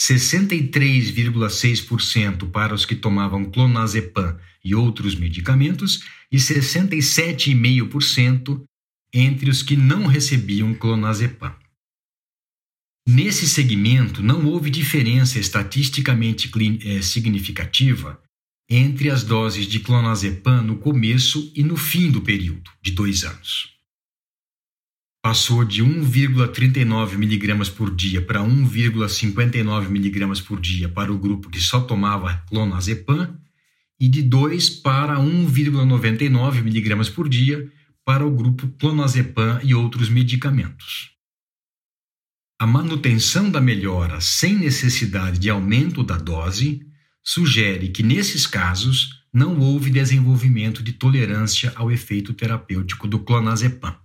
63,6% 0.00 2.50
para 2.50 2.74
os 2.74 2.84
que 2.84 2.94
tomavam 2.94 3.50
clonazepam 3.50 4.38
e 4.62 4.74
outros 4.74 5.14
medicamentos 5.14 6.04
e 6.30 6.36
67,5% 6.36 8.62
entre 9.18 9.50
os 9.50 9.62
que 9.62 9.76
não 9.76 10.06
recebiam 10.06 10.74
clonazepam. 10.74 11.54
Nesse 13.08 13.48
segmento, 13.48 14.22
não 14.22 14.46
houve 14.46 14.68
diferença 14.68 15.38
estatisticamente 15.38 16.50
eh, 16.84 17.02
significativa 17.02 18.20
entre 18.68 19.10
as 19.10 19.22
doses 19.22 19.66
de 19.66 19.78
clonazepam 19.78 20.62
no 20.62 20.78
começo 20.78 21.52
e 21.54 21.62
no 21.62 21.76
fim 21.76 22.10
do 22.10 22.20
período, 22.20 22.68
de 22.82 22.90
dois 22.90 23.22
anos 23.22 23.76
passou 25.26 25.64
de 25.64 25.82
1,39 25.82 27.14
mg 27.14 27.70
por 27.72 27.92
dia 27.92 28.22
para 28.22 28.42
1,59 28.42 29.86
mg 29.86 30.42
por 30.42 30.60
dia 30.60 30.88
para 30.88 31.12
o 31.12 31.18
grupo 31.18 31.50
que 31.50 31.60
só 31.60 31.80
tomava 31.80 32.44
clonazepam 32.48 33.36
e 33.98 34.06
de 34.06 34.22
2 34.22 34.70
para 34.70 35.16
1,99 35.16 36.58
mg 36.58 37.10
por 37.10 37.28
dia 37.28 37.68
para 38.06 38.24
o 38.24 38.30
grupo 38.30 38.68
clonazepam 38.78 39.60
e 39.64 39.74
outros 39.74 40.08
medicamentos. 40.08 41.10
A 42.56 42.64
manutenção 42.64 43.50
da 43.50 43.60
melhora 43.60 44.20
sem 44.20 44.54
necessidade 44.54 45.40
de 45.40 45.50
aumento 45.50 46.04
da 46.04 46.16
dose 46.16 46.86
sugere 47.24 47.88
que, 47.88 48.04
nesses 48.04 48.46
casos, 48.46 49.24
não 49.32 49.58
houve 49.58 49.90
desenvolvimento 49.90 50.84
de 50.84 50.92
tolerância 50.92 51.72
ao 51.74 51.90
efeito 51.90 52.32
terapêutico 52.32 53.08
do 53.08 53.18
clonazepam. 53.18 53.98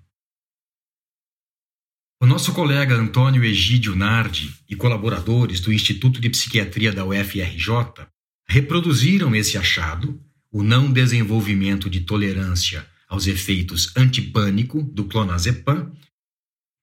O 2.20 2.26
nosso 2.26 2.54
colega 2.54 2.96
Antônio 2.96 3.44
Egídio 3.44 3.96
Nardi 3.96 4.52
e 4.68 4.76
colaboradores 4.76 5.60
do 5.60 5.72
Instituto 5.72 6.20
de 6.20 6.30
Psiquiatria 6.30 6.92
da 6.92 7.06
UFRJ 7.06 8.08
reproduziram 8.48 9.36
esse 9.36 9.60
achado, 9.60 10.20
o 10.52 10.64
não 10.64 10.92
desenvolvimento 10.92 11.90
de 11.90 12.02
tolerância 12.02 12.91
aos 13.12 13.28
efeitos 13.28 13.92
antipânico 13.98 14.82
do 14.82 15.04
clonazepam, 15.04 15.92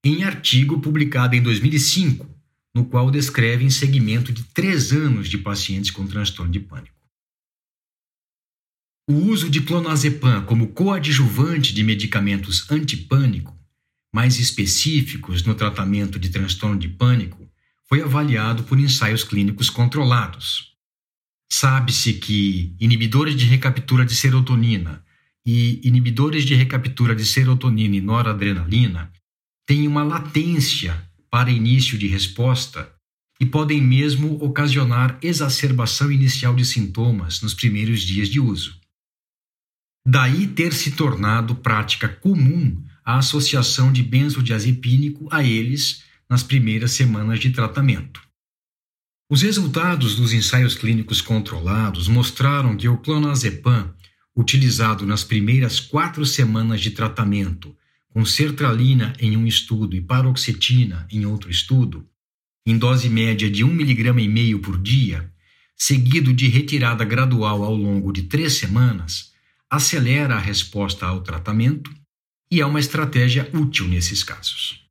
em 0.05 0.25
artigo 0.25 0.79
publicado 0.79 1.35
em 1.35 1.43
2005, 1.43 2.29
no 2.75 2.85
qual 2.85 3.11
descrevem 3.11 3.71
segmento 3.71 4.31
de 4.31 4.45
três 4.45 4.93
anos 4.93 5.27
de 5.27 5.39
pacientes 5.39 5.91
com 5.91 6.07
transtorno 6.07 6.53
de 6.53 6.61
pânico. 6.61 6.95
O 9.09 9.15
uso 9.15 9.49
de 9.49 9.63
clonazepam 9.63 10.45
como 10.45 10.69
coadjuvante 10.69 11.73
de 11.73 11.83
medicamentos 11.83 12.71
antipânico 12.71 13.59
mais 14.13 14.39
específicos 14.39 15.43
no 15.45 15.55
tratamento 15.55 16.19
de 16.19 16.29
transtorno 16.29 16.79
de 16.79 16.91
pânico 16.91 17.51
foi 17.89 18.03
avaliado 18.03 18.65
por 18.65 18.79
ensaios 18.79 19.25
clínicos 19.25 19.71
controlados. 19.71 20.75
Sabe-se 21.51 22.13
que 22.15 22.77
inibidores 22.79 23.35
de 23.35 23.47
recaptura 23.47 24.05
de 24.05 24.15
serotonina 24.15 25.03
e 25.51 25.81
inibidores 25.83 26.45
de 26.45 26.55
recaptura 26.55 27.17
de 27.17 27.25
serotonina 27.25 27.97
e 27.97 28.03
noradrenalina 28.03 29.11
têm 29.67 29.89
uma 29.89 30.05
latência 30.05 31.11
para 31.31 31.51
início 31.51 31.97
de 31.97 32.07
resposta 32.07 32.93
e 33.41 33.47
podem 33.47 33.81
mesmo 33.81 34.35
ocasionar 34.45 35.19
exacerbação 35.23 36.13
inicial 36.13 36.55
de 36.55 36.67
sintomas 36.67 37.41
nos 37.41 37.55
primeiros 37.55 38.03
dias 38.03 38.29
de 38.29 38.39
uso. 38.39 38.79
Daí 40.07 40.47
ter 40.49 40.75
se 40.75 40.91
tornado 40.91 41.55
prática 41.55 42.11
comum 42.11 42.85
a 43.03 43.17
associação 43.17 43.91
de 43.91 44.03
benzodiazepínico 44.03 45.29
a 45.31 45.43
eles 45.43 46.05
nas 46.29 46.43
primeiras 46.43 46.93
semanas 46.93 47.41
de 47.41 47.49
tratamento. 47.53 48.21
Os 49.31 49.41
resultados 49.41 50.15
dos 50.15 50.35
ensaios 50.35 50.75
clínicos 50.75 51.23
controlados 51.23 52.07
mostraram 52.07 52.77
que 52.77 52.87
o 52.87 52.99
clonazepam, 52.99 53.95
utilizado 54.39 55.05
nas 55.05 55.25
primeiras 55.25 55.81
quatro 55.81 56.25
semanas 56.25 56.81
de 56.81 56.93
tratamento, 56.93 57.77
com 58.09 58.25
sertralina 58.25 59.13
em 59.19 59.37
um 59.37 59.45
estudo 59.45 59.97
e 59.97 60.01
paroxetina 60.01 61.09
em 61.11 61.27
outro 61.27 61.51
estudo, 61.51 62.09
em 62.65 62.79
dose 62.79 63.09
média 63.09 63.51
de 63.51 63.65
1,5 63.65 64.17
mg 64.17 64.59
por 64.61 64.81
dia, 64.81 65.29
seguido 65.77 66.33
de 66.33 66.47
retirada 66.47 67.05
gradual 67.05 67.65
ao 67.65 67.75
longo 67.75 68.13
de 68.13 68.23
três 68.23 68.53
semanas, 68.53 69.33
acelera 69.69 70.37
a 70.37 70.41
resposta 70.41 71.05
ao 71.05 71.21
tratamento 71.21 71.93
e 72.49 72.61
é 72.61 72.67
uma 72.67 72.79
estratégia 72.79 73.51
útil 73.53 73.89
nesses 73.89 74.23
casos. 74.23 74.85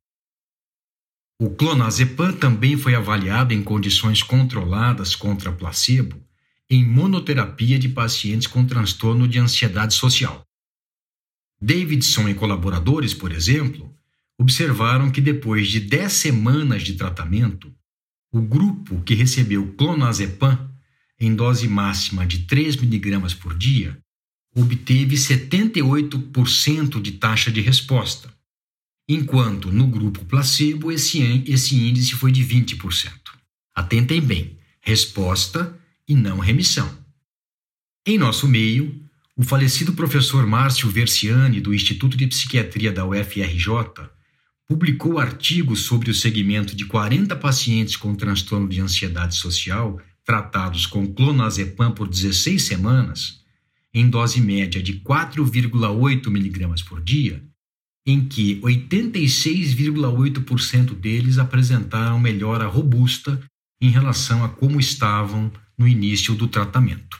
O 1.40 1.48
clonazepam 1.48 2.32
também 2.34 2.76
foi 2.76 2.94
avaliado 2.94 3.54
em 3.54 3.62
condições 3.62 4.22
controladas 4.22 5.16
contra 5.16 5.50
placebo 5.50 6.27
em 6.70 6.84
monoterapia 6.84 7.78
de 7.78 7.88
pacientes 7.88 8.46
com 8.46 8.66
transtorno 8.66 9.26
de 9.26 9.38
ansiedade 9.38 9.94
social. 9.94 10.44
Davidson 11.60 12.28
e 12.28 12.34
colaboradores, 12.34 13.14
por 13.14 13.32
exemplo, 13.32 13.92
observaram 14.38 15.10
que 15.10 15.20
depois 15.20 15.68
de 15.68 15.80
10 15.80 16.12
semanas 16.12 16.82
de 16.82 16.94
tratamento, 16.94 17.74
o 18.32 18.40
grupo 18.40 19.02
que 19.02 19.14
recebeu 19.14 19.74
clonazepam 19.74 20.70
em 21.18 21.34
dose 21.34 21.66
máxima 21.66 22.26
de 22.26 22.40
3 22.40 22.76
mg 22.76 23.34
por 23.36 23.56
dia 23.56 23.98
obteve 24.54 25.16
78% 25.16 27.00
de 27.00 27.12
taxa 27.12 27.50
de 27.50 27.60
resposta, 27.60 28.32
enquanto 29.08 29.72
no 29.72 29.86
grupo 29.86 30.24
placebo 30.24 30.92
esse, 30.92 31.20
índice 31.20 32.12
foi 32.12 32.32
de 32.32 32.44
20%. 32.44 33.12
Atentem 33.74 34.20
bem, 34.20 34.58
resposta 34.80 35.77
e 36.08 36.14
não 36.14 36.38
remissão. 36.38 36.96
Em 38.06 38.16
nosso 38.16 38.48
meio, 38.48 38.98
o 39.36 39.42
falecido 39.42 39.92
professor 39.92 40.46
Márcio 40.46 40.88
Versiani, 40.88 41.60
do 41.60 41.74
Instituto 41.74 42.16
de 42.16 42.26
Psiquiatria 42.26 42.90
da 42.90 43.06
UFRJ, 43.06 44.08
publicou 44.66 45.18
artigos 45.18 45.82
sobre 45.82 46.10
o 46.10 46.14
segmento 46.14 46.74
de 46.74 46.86
40 46.86 47.36
pacientes 47.36 47.96
com 47.96 48.14
transtorno 48.14 48.68
de 48.68 48.80
ansiedade 48.80 49.36
social 49.36 50.00
tratados 50.24 50.86
com 50.86 51.06
clonazepam 51.06 51.90
por 51.90 52.06
16 52.06 52.62
semanas 52.62 53.40
em 53.94 54.10
dose 54.10 54.38
média 54.40 54.82
de 54.82 55.00
4,8 55.00 56.26
mg 56.26 56.84
por 56.84 57.00
dia, 57.00 57.42
em 58.04 58.26
que 58.26 58.60
86,8% 58.60 60.94
deles 60.94 61.38
apresentaram 61.38 62.20
melhora 62.20 62.66
robusta 62.66 63.40
em 63.80 63.88
relação 63.88 64.44
a 64.44 64.48
como 64.48 64.78
estavam 64.78 65.50
no 65.78 65.86
início 65.86 66.34
do 66.34 66.48
tratamento. 66.48 67.18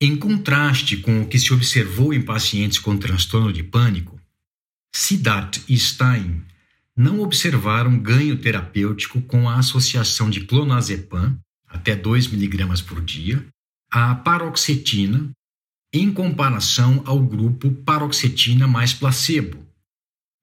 Em 0.00 0.16
contraste 0.16 0.98
com 0.98 1.22
o 1.22 1.28
que 1.28 1.38
se 1.38 1.54
observou 1.54 2.12
em 2.12 2.20
pacientes 2.20 2.78
com 2.78 2.98
transtorno 2.98 3.52
de 3.52 3.62
pânico, 3.62 4.20
Siddharth 4.94 5.62
e 5.68 5.78
Stein 5.78 6.42
não 6.96 7.20
observaram 7.20 7.98
ganho 7.98 8.36
terapêutico 8.38 9.20
com 9.22 9.48
a 9.48 9.58
associação 9.58 10.28
de 10.28 10.40
clonazepam, 10.40 11.38
até 11.66 11.94
2 11.94 12.26
mg 12.32 12.82
por 12.82 13.02
dia, 13.02 13.46
a 13.90 14.14
paroxetina 14.14 15.30
em 15.92 16.12
comparação 16.12 17.02
ao 17.06 17.20
grupo 17.20 17.70
paroxetina 17.70 18.66
mais 18.66 18.92
placebo, 18.92 19.66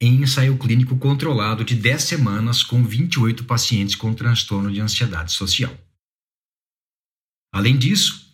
em 0.01 0.21
ensaio 0.23 0.57
clínico 0.57 0.97
controlado 0.97 1.63
de 1.63 1.75
10 1.75 2.03
semanas 2.03 2.63
com 2.63 2.83
28 2.83 3.43
pacientes 3.43 3.95
com 3.95 4.13
transtorno 4.13 4.71
de 4.71 4.81
ansiedade 4.81 5.31
social. 5.31 5.75
Além 7.53 7.77
disso, 7.77 8.33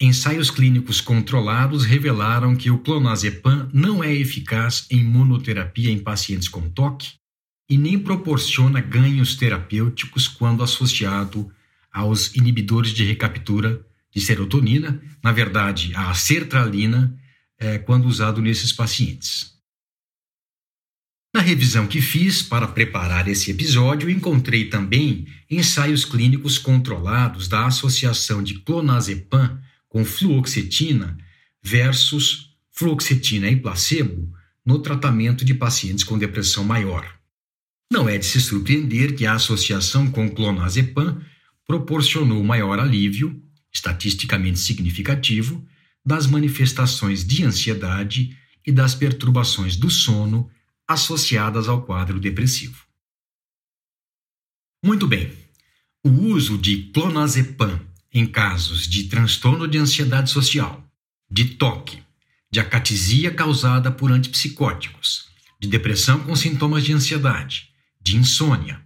ensaios 0.00 0.50
clínicos 0.50 0.98
controlados 0.98 1.84
revelaram 1.84 2.56
que 2.56 2.70
o 2.70 2.78
clonazepam 2.78 3.68
não 3.74 4.02
é 4.02 4.10
eficaz 4.10 4.86
em 4.90 5.04
monoterapia 5.04 5.90
em 5.90 5.98
pacientes 5.98 6.48
com 6.48 6.70
TOC 6.70 7.12
e 7.68 7.76
nem 7.76 7.98
proporciona 7.98 8.80
ganhos 8.80 9.36
terapêuticos 9.36 10.26
quando 10.26 10.62
associado 10.62 11.52
aos 11.92 12.34
inibidores 12.34 12.92
de 12.92 13.04
recaptura 13.04 13.84
de 14.10 14.20
serotonina, 14.22 14.98
na 15.22 15.30
verdade, 15.30 15.92
a 15.94 16.14
sertralina, 16.14 17.14
é, 17.58 17.78
quando 17.78 18.06
usado 18.06 18.40
nesses 18.40 18.72
pacientes. 18.72 19.53
Na 21.34 21.40
revisão 21.40 21.88
que 21.88 22.00
fiz 22.00 22.42
para 22.42 22.68
preparar 22.68 23.26
esse 23.26 23.50
episódio, 23.50 24.08
encontrei 24.08 24.66
também 24.66 25.26
ensaios 25.50 26.04
clínicos 26.04 26.58
controlados 26.58 27.48
da 27.48 27.66
associação 27.66 28.40
de 28.40 28.60
clonazepam 28.60 29.60
com 29.88 30.04
fluoxetina 30.04 31.18
versus 31.60 32.50
fluoxetina 32.70 33.50
e 33.50 33.56
placebo 33.56 34.32
no 34.64 34.78
tratamento 34.78 35.44
de 35.44 35.54
pacientes 35.54 36.04
com 36.04 36.16
depressão 36.16 36.62
maior. 36.62 37.04
Não 37.90 38.08
é 38.08 38.16
de 38.16 38.26
se 38.26 38.40
surpreender 38.40 39.16
que 39.16 39.26
a 39.26 39.34
associação 39.34 40.08
com 40.12 40.28
clonazepam 40.28 41.20
proporcionou 41.66 42.44
maior 42.44 42.78
alívio, 42.78 43.42
estatisticamente 43.72 44.60
significativo, 44.60 45.66
das 46.06 46.28
manifestações 46.28 47.26
de 47.26 47.42
ansiedade 47.42 48.36
e 48.64 48.70
das 48.70 48.94
perturbações 48.94 49.76
do 49.76 49.90
sono 49.90 50.48
associadas 50.86 51.68
ao 51.68 51.82
quadro 51.82 52.20
depressivo. 52.20 52.84
Muito 54.84 55.06
bem. 55.06 55.32
O 56.04 56.10
uso 56.10 56.58
de 56.58 56.90
clonazepam 56.92 57.80
em 58.12 58.26
casos 58.26 58.86
de 58.86 59.04
transtorno 59.04 59.66
de 59.66 59.78
ansiedade 59.78 60.30
social, 60.30 60.86
de 61.30 61.46
toque, 61.56 62.02
de 62.50 62.60
acatisia 62.60 63.34
causada 63.34 63.90
por 63.90 64.12
antipsicóticos, 64.12 65.30
de 65.58 65.66
depressão 65.66 66.20
com 66.20 66.36
sintomas 66.36 66.84
de 66.84 66.92
ansiedade, 66.92 67.70
de 68.00 68.16
insônia, 68.16 68.84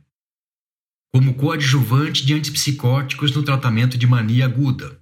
como 1.11 1.34
coadjuvante 1.34 2.24
de 2.24 2.32
antipsicóticos 2.34 3.32
no 3.32 3.42
tratamento 3.42 3.98
de 3.98 4.06
mania 4.06 4.44
aguda, 4.44 5.00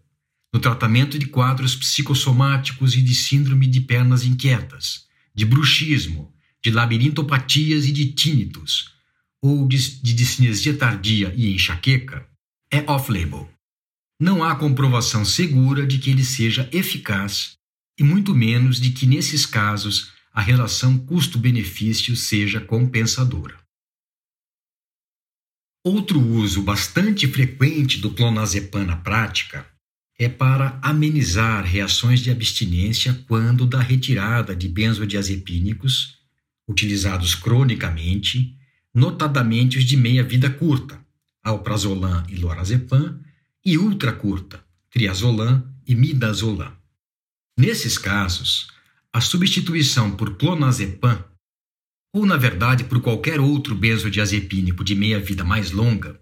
no 0.52 0.58
tratamento 0.58 1.18
de 1.18 1.26
quadros 1.26 1.76
psicossomáticos 1.76 2.94
e 2.94 3.02
de 3.02 3.14
síndrome 3.14 3.66
de 3.66 3.82
pernas 3.82 4.24
inquietas, 4.24 5.06
de 5.34 5.44
bruxismo, 5.44 6.34
de 6.66 6.72
labirintopatias 6.72 7.86
e 7.86 7.92
de 7.92 8.10
tínitos, 8.12 8.90
ou 9.40 9.68
de, 9.68 10.02
de 10.02 10.12
discinesia 10.12 10.76
tardia 10.76 11.32
e 11.36 11.54
enxaqueca, 11.54 12.28
é 12.68 12.80
off-label. 12.90 13.48
Não 14.20 14.42
há 14.42 14.52
comprovação 14.56 15.24
segura 15.24 15.86
de 15.86 16.00
que 16.00 16.10
ele 16.10 16.24
seja 16.24 16.68
eficaz 16.72 17.52
e 17.96 18.02
muito 18.02 18.34
menos 18.34 18.80
de 18.80 18.90
que 18.90 19.06
nesses 19.06 19.46
casos 19.46 20.10
a 20.32 20.40
relação 20.40 20.98
custo-benefício 20.98 22.16
seja 22.16 22.60
compensadora. 22.60 23.56
Outro 25.84 26.18
uso 26.20 26.62
bastante 26.62 27.28
frequente 27.28 28.00
do 28.00 28.10
clonazepam 28.10 28.84
na 28.84 28.96
prática 28.96 29.64
é 30.18 30.28
para 30.28 30.80
amenizar 30.82 31.64
reações 31.64 32.18
de 32.18 32.32
abstinência 32.32 33.14
quando 33.28 33.64
da 33.64 33.80
retirada 33.80 34.56
de 34.56 34.68
benzodiazepínicos 34.68 36.15
utilizados 36.68 37.34
cronicamente, 37.34 38.56
notadamente 38.94 39.78
os 39.78 39.84
de 39.84 39.96
meia-vida 39.96 40.50
curta, 40.50 41.00
alprazolam 41.42 42.24
e 42.28 42.36
lorazepam, 42.36 43.20
e 43.64 43.78
ultra 43.78 44.12
curta, 44.12 44.64
triazolam 44.90 45.66
e 45.86 45.94
midazolam. 45.94 46.72
Nesses 47.58 47.96
casos, 47.96 48.68
a 49.12 49.20
substituição 49.20 50.14
por 50.14 50.36
clonazepam, 50.36 51.24
ou 52.14 52.26
na 52.26 52.36
verdade 52.36 52.84
por 52.84 53.00
qualquer 53.00 53.40
outro 53.40 53.74
benzodiazepínico 53.74 54.84
de 54.84 54.94
meia-vida 54.94 55.44
mais 55.44 55.70
longa, 55.70 56.20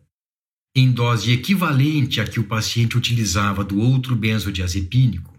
em 0.77 0.91
dose 0.91 1.33
equivalente 1.33 2.21
à 2.21 2.27
que 2.27 2.41
o 2.41 2.45
paciente 2.45 2.97
utilizava 2.99 3.63
do 3.63 3.79
outro 3.79 4.17
benzodiazepínico, 4.17 5.34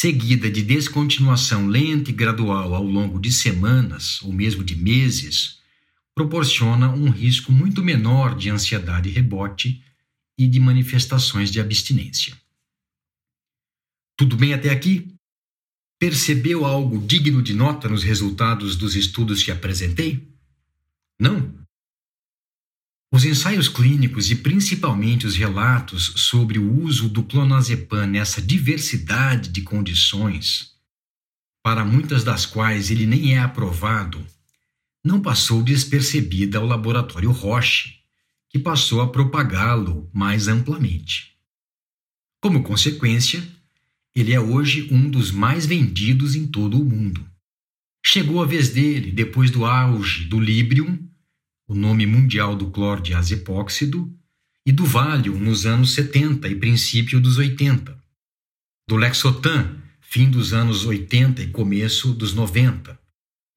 seguida 0.00 0.48
de 0.48 0.62
descontinuação 0.62 1.66
lenta 1.66 2.10
e 2.10 2.12
gradual 2.12 2.72
ao 2.72 2.84
longo 2.84 3.18
de 3.18 3.32
semanas 3.32 4.22
ou 4.22 4.32
mesmo 4.32 4.62
de 4.62 4.76
meses, 4.76 5.58
proporciona 6.14 6.88
um 6.88 7.10
risco 7.10 7.50
muito 7.50 7.82
menor 7.82 8.36
de 8.36 8.48
ansiedade 8.48 9.08
rebote 9.08 9.82
e 10.38 10.46
de 10.46 10.60
manifestações 10.60 11.50
de 11.50 11.58
abstinência. 11.60 12.40
Tudo 14.16 14.36
bem 14.36 14.54
até 14.54 14.70
aqui? 14.70 15.12
Percebeu 15.98 16.64
algo 16.64 17.04
digno 17.04 17.42
de 17.42 17.52
nota 17.52 17.88
nos 17.88 18.04
resultados 18.04 18.76
dos 18.76 18.94
estudos 18.94 19.42
que 19.42 19.50
apresentei? 19.50 20.32
Não? 21.18 21.58
Os 23.10 23.24
ensaios 23.24 23.68
clínicos 23.68 24.30
e 24.30 24.36
principalmente 24.36 25.26
os 25.26 25.34
relatos 25.34 26.12
sobre 26.16 26.58
o 26.58 26.82
uso 26.82 27.08
do 27.08 27.22
clonazepam 27.22 28.06
nessa 28.06 28.42
diversidade 28.42 29.48
de 29.48 29.62
condições, 29.62 30.72
para 31.62 31.86
muitas 31.86 32.22
das 32.22 32.44
quais 32.44 32.90
ele 32.90 33.06
nem 33.06 33.34
é 33.34 33.38
aprovado, 33.38 34.24
não 35.02 35.22
passou 35.22 35.62
despercebida 35.62 36.58
ao 36.58 36.66
laboratório 36.66 37.30
Roche, 37.30 37.94
que 38.50 38.58
passou 38.58 39.00
a 39.00 39.08
propagá-lo 39.08 40.10
mais 40.12 40.46
amplamente. 40.46 41.32
Como 42.42 42.62
consequência, 42.62 43.42
ele 44.14 44.34
é 44.34 44.40
hoje 44.40 44.86
um 44.90 45.08
dos 45.08 45.30
mais 45.30 45.64
vendidos 45.64 46.34
em 46.34 46.46
todo 46.46 46.78
o 46.78 46.84
mundo. 46.84 47.26
Chegou 48.04 48.42
a 48.42 48.46
vez 48.46 48.68
dele 48.68 49.10
depois 49.10 49.50
do 49.50 49.64
auge 49.64 50.24
do 50.26 50.38
Librium 50.38 51.07
o 51.68 51.74
nome 51.74 52.06
mundial 52.06 52.56
do 52.56 52.70
clordiazepóxido, 52.70 54.10
e 54.64 54.72
do 54.72 54.84
Valium 54.84 55.38
nos 55.38 55.66
anos 55.66 55.92
70 55.92 56.48
e 56.48 56.54
princípio 56.54 57.20
dos 57.20 57.36
80, 57.36 57.96
do 58.88 58.96
Lexotan, 58.96 59.76
fim 60.00 60.30
dos 60.30 60.54
anos 60.54 60.86
80 60.86 61.42
e 61.42 61.48
começo 61.48 62.12
dos 62.14 62.32
90, 62.32 62.98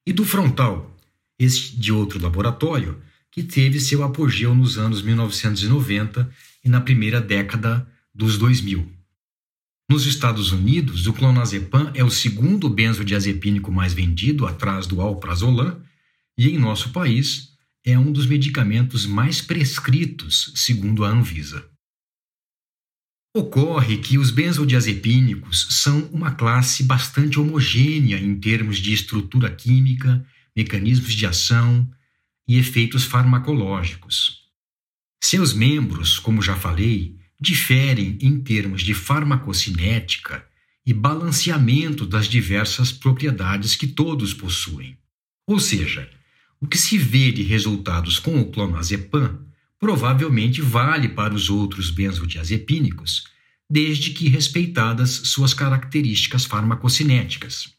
e 0.05 0.11
do 0.11 0.25
Frontal, 0.25 0.97
este 1.39 1.75
de 1.77 1.91
outro 1.91 2.21
laboratório, 2.21 3.01
que 3.31 3.43
teve 3.43 3.79
seu 3.79 4.03
apogeu 4.03 4.53
nos 4.53 4.77
anos 4.77 5.01
1990 5.01 6.29
e 6.63 6.69
na 6.69 6.81
primeira 6.81 7.21
década 7.21 7.87
dos 8.13 8.37
2000. 8.37 8.91
Nos 9.89 10.05
Estados 10.05 10.51
Unidos, 10.51 11.07
o 11.07 11.13
clonazepam 11.13 11.91
é 11.93 12.03
o 12.03 12.09
segundo 12.09 12.69
benzodiazepínico 12.69 13.71
mais 13.71 13.93
vendido, 13.93 14.45
atrás 14.45 14.85
do 14.85 15.01
alprazolam, 15.01 15.81
e 16.37 16.49
em 16.49 16.57
nosso 16.57 16.91
país, 16.91 17.50
é 17.85 17.97
um 17.97 18.11
dos 18.11 18.25
medicamentos 18.25 19.05
mais 19.05 19.41
prescritos, 19.41 20.51
segundo 20.55 21.03
a 21.03 21.09
Anvisa. 21.09 21.67
Ocorre 23.35 23.97
que 23.97 24.17
os 24.17 24.29
benzodiazepínicos 24.29 25.67
são 25.81 26.01
uma 26.11 26.31
classe 26.31 26.83
bastante 26.83 27.39
homogênea 27.39 28.17
em 28.17 28.37
termos 28.37 28.77
de 28.77 28.93
estrutura 28.93 29.49
química, 29.49 30.25
mecanismos 30.55 31.13
de 31.13 31.25
ação 31.25 31.89
e 32.47 32.57
efeitos 32.57 33.05
farmacológicos. 33.05 34.41
Seus 35.23 35.53
membros, 35.53 36.19
como 36.19 36.41
já 36.41 36.57
falei, 36.57 37.17
diferem 37.39 38.17
em 38.21 38.39
termos 38.41 38.81
de 38.81 38.93
farmacocinética 38.93 40.45
e 40.85 40.93
balanceamento 40.93 42.05
das 42.05 42.27
diversas 42.27 42.91
propriedades 42.91 43.75
que 43.75 43.87
todos 43.87 44.33
possuem. 44.33 44.97
Ou 45.47 45.59
seja, 45.59 46.09
o 46.61 46.67
que 46.67 46.77
se 46.77 46.97
vê 46.97 47.31
de 47.31 47.41
resultados 47.41 48.19
com 48.19 48.39
o 48.39 48.51
clonazepam 48.51 49.39
provavelmente 49.79 50.61
vale 50.61 51.09
para 51.09 51.33
os 51.33 51.49
outros 51.49 51.89
benzodiazepínicos, 51.89 53.23
desde 53.67 54.11
que 54.11 54.29
respeitadas 54.29 55.09
suas 55.09 55.55
características 55.55 56.45
farmacocinéticas. 56.45 57.73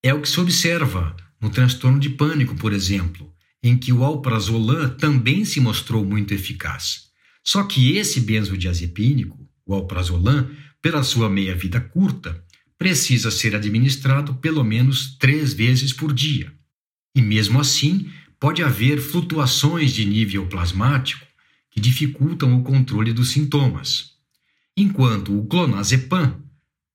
É 0.00 0.14
o 0.14 0.22
que 0.22 0.28
se 0.28 0.38
observa 0.38 1.16
no 1.40 1.50
transtorno 1.50 1.98
de 1.98 2.10
pânico, 2.10 2.54
por 2.54 2.72
exemplo, 2.72 3.34
em 3.62 3.76
que 3.76 3.92
o 3.92 4.04
alprazolam 4.04 4.88
também 4.90 5.44
se 5.44 5.60
mostrou 5.60 6.04
muito 6.04 6.32
eficaz. 6.32 7.10
Só 7.44 7.64
que 7.64 7.96
esse 7.96 8.20
benzodiazepínico, 8.20 9.36
o 9.66 9.74
alprazolam, 9.74 10.48
pela 10.80 11.02
sua 11.02 11.28
meia-vida 11.28 11.80
curta, 11.80 12.42
precisa 12.78 13.30
ser 13.30 13.56
administrado 13.56 14.34
pelo 14.36 14.62
menos 14.62 15.16
três 15.18 15.52
vezes 15.52 15.92
por 15.92 16.12
dia. 16.12 16.59
E 17.14 17.20
mesmo 17.20 17.60
assim, 17.60 18.10
pode 18.38 18.62
haver 18.62 19.00
flutuações 19.00 19.92
de 19.92 20.04
nível 20.04 20.46
plasmático 20.48 21.26
que 21.70 21.80
dificultam 21.80 22.58
o 22.58 22.64
controle 22.64 23.12
dos 23.12 23.30
sintomas, 23.30 24.16
enquanto 24.76 25.38
o 25.38 25.46
clonazepam, 25.46 26.42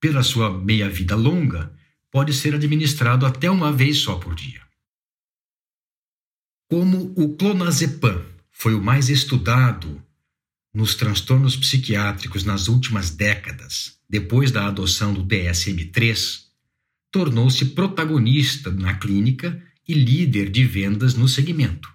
pela 0.00 0.22
sua 0.22 0.50
meia-vida 0.50 1.16
longa, 1.16 1.72
pode 2.10 2.32
ser 2.32 2.54
administrado 2.54 3.24
até 3.24 3.50
uma 3.50 3.72
vez 3.72 3.98
só 3.98 4.16
por 4.16 4.34
dia. 4.34 4.60
Como 6.68 7.12
o 7.16 7.36
clonazepam 7.36 8.24
foi 8.50 8.74
o 8.74 8.82
mais 8.82 9.08
estudado 9.08 10.02
nos 10.74 10.94
transtornos 10.94 11.56
psiquiátricos 11.56 12.44
nas 12.44 12.68
últimas 12.68 13.10
décadas, 13.10 13.98
depois 14.08 14.50
da 14.50 14.66
adoção 14.66 15.14
do 15.14 15.24
DSM-3, 15.24 16.42
tornou-se 17.10 17.64
protagonista 17.66 18.70
na 18.70 18.94
clínica 18.94 19.62
e 19.86 19.94
líder 19.94 20.50
de 20.50 20.64
vendas 20.64 21.14
no 21.14 21.28
segmento. 21.28 21.92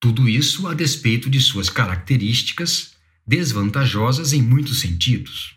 Tudo 0.00 0.28
isso 0.28 0.66
a 0.66 0.74
despeito 0.74 1.28
de 1.28 1.40
suas 1.40 1.68
características 1.68 2.94
desvantajosas 3.26 4.32
em 4.32 4.40
muitos 4.40 4.80
sentidos. 4.80 5.56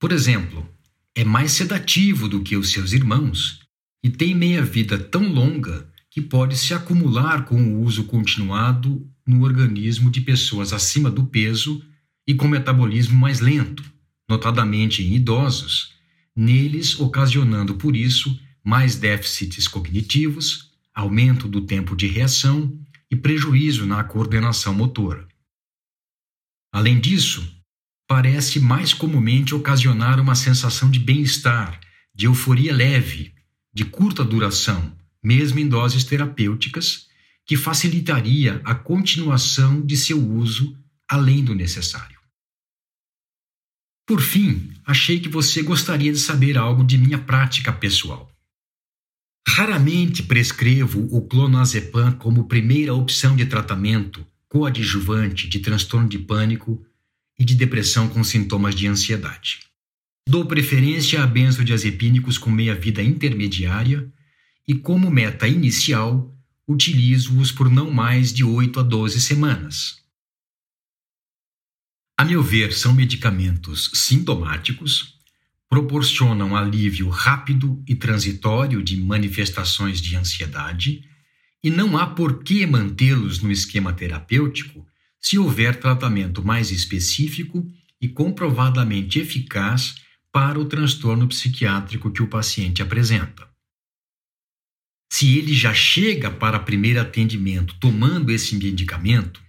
Por 0.00 0.10
exemplo, 0.10 0.68
é 1.14 1.24
mais 1.24 1.52
sedativo 1.52 2.28
do 2.28 2.42
que 2.42 2.56
os 2.56 2.70
seus 2.70 2.92
irmãos 2.92 3.60
e 4.02 4.10
tem 4.10 4.34
meia-vida 4.34 4.98
tão 4.98 5.32
longa 5.32 5.88
que 6.10 6.20
pode 6.20 6.56
se 6.56 6.74
acumular 6.74 7.44
com 7.44 7.62
o 7.62 7.82
uso 7.82 8.04
continuado 8.04 9.08
no 9.26 9.42
organismo 9.42 10.10
de 10.10 10.20
pessoas 10.20 10.72
acima 10.72 11.10
do 11.10 11.24
peso 11.24 11.82
e 12.26 12.34
com 12.34 12.48
metabolismo 12.48 13.16
mais 13.16 13.40
lento, 13.40 13.84
notadamente 14.28 15.02
em 15.02 15.14
idosos, 15.14 15.94
neles 16.34 16.98
ocasionando 16.98 17.74
por 17.74 17.94
isso 17.94 18.38
mais 18.64 18.96
déficits 18.96 19.66
cognitivos, 19.66 20.72
aumento 20.94 21.48
do 21.48 21.62
tempo 21.62 21.96
de 21.96 22.06
reação 22.06 22.78
e 23.10 23.16
prejuízo 23.16 23.86
na 23.86 24.02
coordenação 24.04 24.74
motora. 24.74 25.26
Além 26.72 27.00
disso, 27.00 27.46
parece 28.06 28.58
mais 28.60 28.94
comumente 28.94 29.54
ocasionar 29.54 30.20
uma 30.20 30.34
sensação 30.34 30.90
de 30.90 30.98
bem-estar, 30.98 31.80
de 32.14 32.26
euforia 32.26 32.74
leve, 32.74 33.34
de 33.72 33.84
curta 33.84 34.24
duração, 34.24 34.96
mesmo 35.22 35.58
em 35.58 35.68
doses 35.68 36.04
terapêuticas, 36.04 37.08
que 37.44 37.56
facilitaria 37.56 38.60
a 38.64 38.74
continuação 38.74 39.84
de 39.84 39.96
seu 39.96 40.18
uso 40.18 40.76
além 41.08 41.44
do 41.44 41.54
necessário. 41.54 42.18
Por 44.06 44.20
fim, 44.20 44.72
achei 44.84 45.20
que 45.20 45.28
você 45.28 45.62
gostaria 45.62 46.12
de 46.12 46.18
saber 46.18 46.56
algo 46.56 46.84
de 46.84 46.98
minha 46.98 47.18
prática 47.18 47.72
pessoal. 47.72 48.31
Raramente 49.46 50.22
prescrevo 50.22 51.06
o 51.10 51.26
clonazepam 51.26 52.12
como 52.12 52.48
primeira 52.48 52.94
opção 52.94 53.36
de 53.36 53.44
tratamento 53.46 54.26
coadjuvante 54.48 55.48
de 55.48 55.60
transtorno 55.60 56.08
de 56.08 56.18
pânico 56.18 56.84
e 57.38 57.44
de 57.44 57.54
depressão 57.54 58.08
com 58.08 58.22
sintomas 58.22 58.74
de 58.74 58.86
ansiedade. 58.86 59.60
Dou 60.28 60.46
preferência 60.46 61.22
a 61.22 61.26
benzodiazepínicos 61.26 62.38
com 62.38 62.50
meia-vida 62.50 63.02
intermediária 63.02 64.12
e, 64.68 64.74
como 64.74 65.10
meta 65.10 65.48
inicial, 65.48 66.36
utilizo-os 66.68 67.50
por 67.50 67.70
não 67.70 67.90
mais 67.90 68.32
de 68.32 68.44
8 68.44 68.80
a 68.80 68.82
12 68.82 69.20
semanas. 69.20 70.02
A 72.16 72.24
meu 72.24 72.42
ver, 72.42 72.72
são 72.72 72.92
medicamentos 72.92 73.90
sintomáticos, 73.94 75.18
proporcionam 75.72 76.54
alívio 76.54 77.08
rápido 77.08 77.82
e 77.88 77.94
transitório 77.94 78.82
de 78.82 78.94
manifestações 78.94 80.02
de 80.02 80.14
ansiedade 80.14 81.02
e 81.64 81.70
não 81.70 81.96
há 81.96 82.06
por 82.06 82.44
que 82.44 82.66
mantê-los 82.66 83.40
no 83.40 83.50
esquema 83.50 83.90
terapêutico 83.90 84.86
se 85.18 85.38
houver 85.38 85.80
tratamento 85.80 86.44
mais 86.44 86.70
específico 86.70 87.66
e 87.98 88.06
comprovadamente 88.06 89.18
eficaz 89.18 89.94
para 90.30 90.60
o 90.60 90.66
transtorno 90.66 91.26
psiquiátrico 91.26 92.10
que 92.10 92.22
o 92.22 92.28
paciente 92.28 92.82
apresenta. 92.82 93.48
Se 95.10 95.38
ele 95.38 95.54
já 95.54 95.72
chega 95.72 96.30
para 96.30 96.58
primeiro 96.58 97.00
atendimento 97.00 97.76
tomando 97.80 98.30
esse 98.30 98.54
medicamento, 98.56 99.40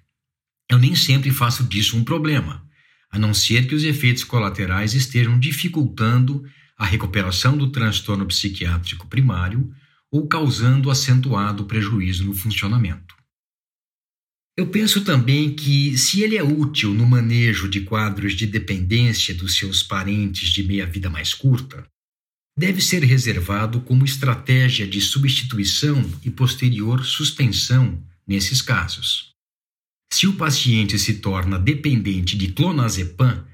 eu 0.72 0.80
nem 0.80 0.96
sempre 0.96 1.32
faço 1.32 1.66
disso 1.66 1.98
um 1.98 2.04
problema, 2.06 2.63
a 3.14 3.20
não 3.20 3.32
ser 3.32 3.68
que 3.68 3.76
os 3.76 3.84
efeitos 3.84 4.24
colaterais 4.24 4.96
estejam 4.96 5.40
dificultando 5.40 6.44
a 6.76 6.84
recuperação 6.84 7.56
do 7.56 7.72
transtorno 7.72 8.26
psiquiátrico 8.26 9.08
primário 9.08 9.72
ou 10.12 10.28
causando 10.28 10.90
acentuado 10.90 11.66
prejuízo 11.66 12.26
no 12.26 12.34
funcionamento. 12.34 13.14
Eu 14.58 14.68
penso 14.68 15.04
também 15.04 15.56
que, 15.56 15.96
se 15.96 16.24
ele 16.24 16.38
é 16.38 16.44
útil 16.44 16.92
no 16.92 17.06
manejo 17.06 17.70
de 17.70 17.82
quadros 17.82 18.34
de 18.34 18.48
dependência 18.48 19.34
dos 19.36 19.58
seus 19.58 19.84
parentes 19.84 20.50
de 20.50 20.64
meia-vida 20.64 21.08
mais 21.08 21.36
curta, 21.36 21.86
deve 22.58 22.82
ser 22.82 23.04
reservado 23.04 23.80
como 23.82 24.06
estratégia 24.06 24.88
de 24.88 25.00
substituição 25.00 26.04
e 26.26 26.32
posterior 26.32 27.06
suspensão 27.06 28.04
nesses 28.28 28.60
casos. 28.60 29.33
Se 30.14 30.28
o 30.28 30.34
paciente 30.36 31.00
se 31.00 31.16
torna 31.16 31.58
dependente 31.58 32.38
de 32.38 32.50
clonazepam, 32.50 33.48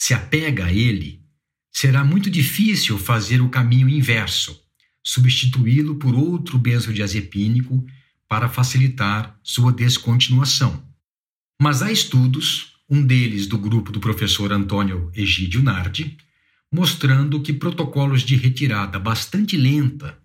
se 0.00 0.14
apega 0.14 0.64
a 0.64 0.72
ele, 0.72 1.22
será 1.70 2.02
muito 2.02 2.30
difícil 2.30 2.96
fazer 2.96 3.42
o 3.42 3.50
caminho 3.50 3.86
inverso, 3.86 4.58
substituí-lo 5.04 5.96
por 5.96 6.14
outro 6.14 6.58
benzodiazepínico 6.58 7.84
para 8.26 8.48
facilitar 8.48 9.38
sua 9.42 9.70
descontinuação. 9.70 10.82
Mas 11.60 11.82
há 11.82 11.92
estudos, 11.92 12.76
um 12.88 13.04
deles 13.04 13.46
do 13.46 13.58
grupo 13.58 13.92
do 13.92 14.00
professor 14.00 14.54
Antônio 14.54 15.12
Egídio 15.14 15.62
Nardi, 15.62 16.16
mostrando 16.72 17.42
que 17.42 17.52
protocolos 17.52 18.22
de 18.22 18.36
retirada 18.36 18.98
bastante 18.98 19.54
lenta, 19.54 20.18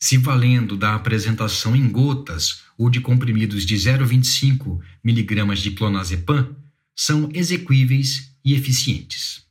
se 0.00 0.16
valendo 0.16 0.76
da 0.76 0.94
apresentação 0.94 1.76
em 1.76 1.88
gotas 1.88 2.62
ou 2.78 2.88
de 2.88 3.00
comprimidos 3.00 3.66
de 3.66 3.76
0,25 3.76 4.80
mg 5.04 5.54
de 5.56 5.70
clonazepam, 5.72 6.56
são 6.96 7.28
exequíveis 7.34 8.32
e 8.42 8.54
eficientes. 8.54 9.44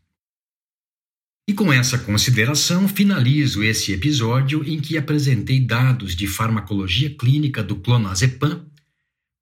E 1.48 1.54
com 1.54 1.72
essa 1.72 1.98
consideração, 1.98 2.88
finalizo 2.88 3.64
esse 3.64 3.92
episódio 3.92 4.64
em 4.68 4.80
que 4.80 4.98
apresentei 4.98 5.60
dados 5.60 6.16
de 6.16 6.28
farmacologia 6.28 7.10
clínica 7.10 7.64
do 7.64 7.76
clonazepam, 7.76 8.66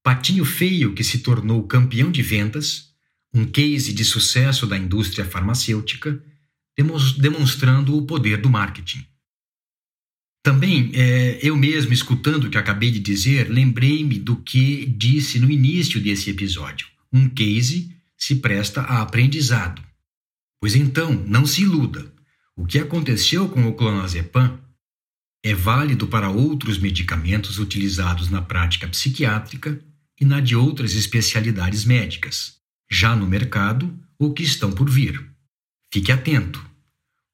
patinho 0.04 0.46
feio 0.46 0.93
que 0.93 1.04
se 1.04 1.20
tornou 1.20 1.63
campeão 1.63 2.12
de 2.12 2.22
vendas, 2.22 2.93
um 3.34 3.46
case 3.46 3.91
de 3.91 4.06
sucesso 4.06 4.65
da 4.65 4.78
indústria 4.78 5.26
farmacêutica, 5.26 6.22
demonstrando 7.17 7.98
o 7.98 8.06
poder 8.06 8.38
do 8.38 8.50
marketing. 8.50 9.06
Também, 10.48 10.92
é, 10.94 11.40
eu 11.42 11.58
mesmo, 11.58 11.92
escutando 11.92 12.46
o 12.46 12.50
que 12.50 12.58
acabei 12.58 12.90
de 12.90 13.02
dizer, 13.02 13.50
lembrei-me 13.50 14.18
do 14.18 14.38
que 14.38 14.86
disse 14.86 15.42
no 15.42 15.52
início 15.52 16.00
desse 16.00 16.30
episódio. 16.30 16.88
Um 17.12 17.28
case 17.28 17.94
se 18.18 18.36
presta 18.36 18.80
a 18.80 19.02
aprendizado. 19.02 19.82
Pois 20.58 20.74
então, 20.74 21.12
não 21.28 21.46
se 21.46 21.64
iluda. 21.64 22.10
O 22.56 22.66
que 22.66 22.80
aconteceu 22.80 23.50
com 23.50 23.68
o 23.68 23.74
clonazepam 23.74 24.58
é 25.44 25.54
válido 25.54 26.08
para 26.08 26.30
outros 26.30 26.78
medicamentos 26.78 27.60
utilizados 27.60 28.30
na 28.30 28.42
prática 28.42 28.88
psiquiátrica 28.88 29.78
e 30.18 30.24
na 30.24 30.40
de 30.40 30.56
outras 30.56 30.94
especialidades 30.94 31.84
médicas, 31.84 32.54
já 32.90 33.14
no 33.14 33.28
mercado 33.28 33.94
ou 34.18 34.34
que 34.34 34.44
estão 34.44 34.72
por 34.72 34.90
vir. 34.90 35.30
Fique 35.92 36.10
atento. 36.10 36.66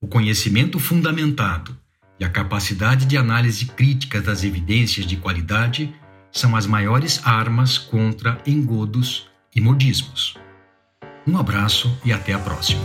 O 0.01 0.07
conhecimento 0.07 0.79
fundamentado 0.79 1.77
a 2.23 2.29
capacidade 2.29 3.05
de 3.05 3.17
análise 3.17 3.65
crítica 3.65 4.21
das 4.21 4.43
evidências 4.43 5.05
de 5.05 5.17
qualidade 5.17 5.93
são 6.31 6.55
as 6.55 6.65
maiores 6.65 7.21
armas 7.23 7.77
contra 7.77 8.39
engodos 8.45 9.27
e 9.55 9.61
modismos. 9.61 10.35
Um 11.27 11.37
abraço 11.37 11.95
e 12.03 12.11
até 12.11 12.33
a 12.33 12.39
próxima. 12.39 12.81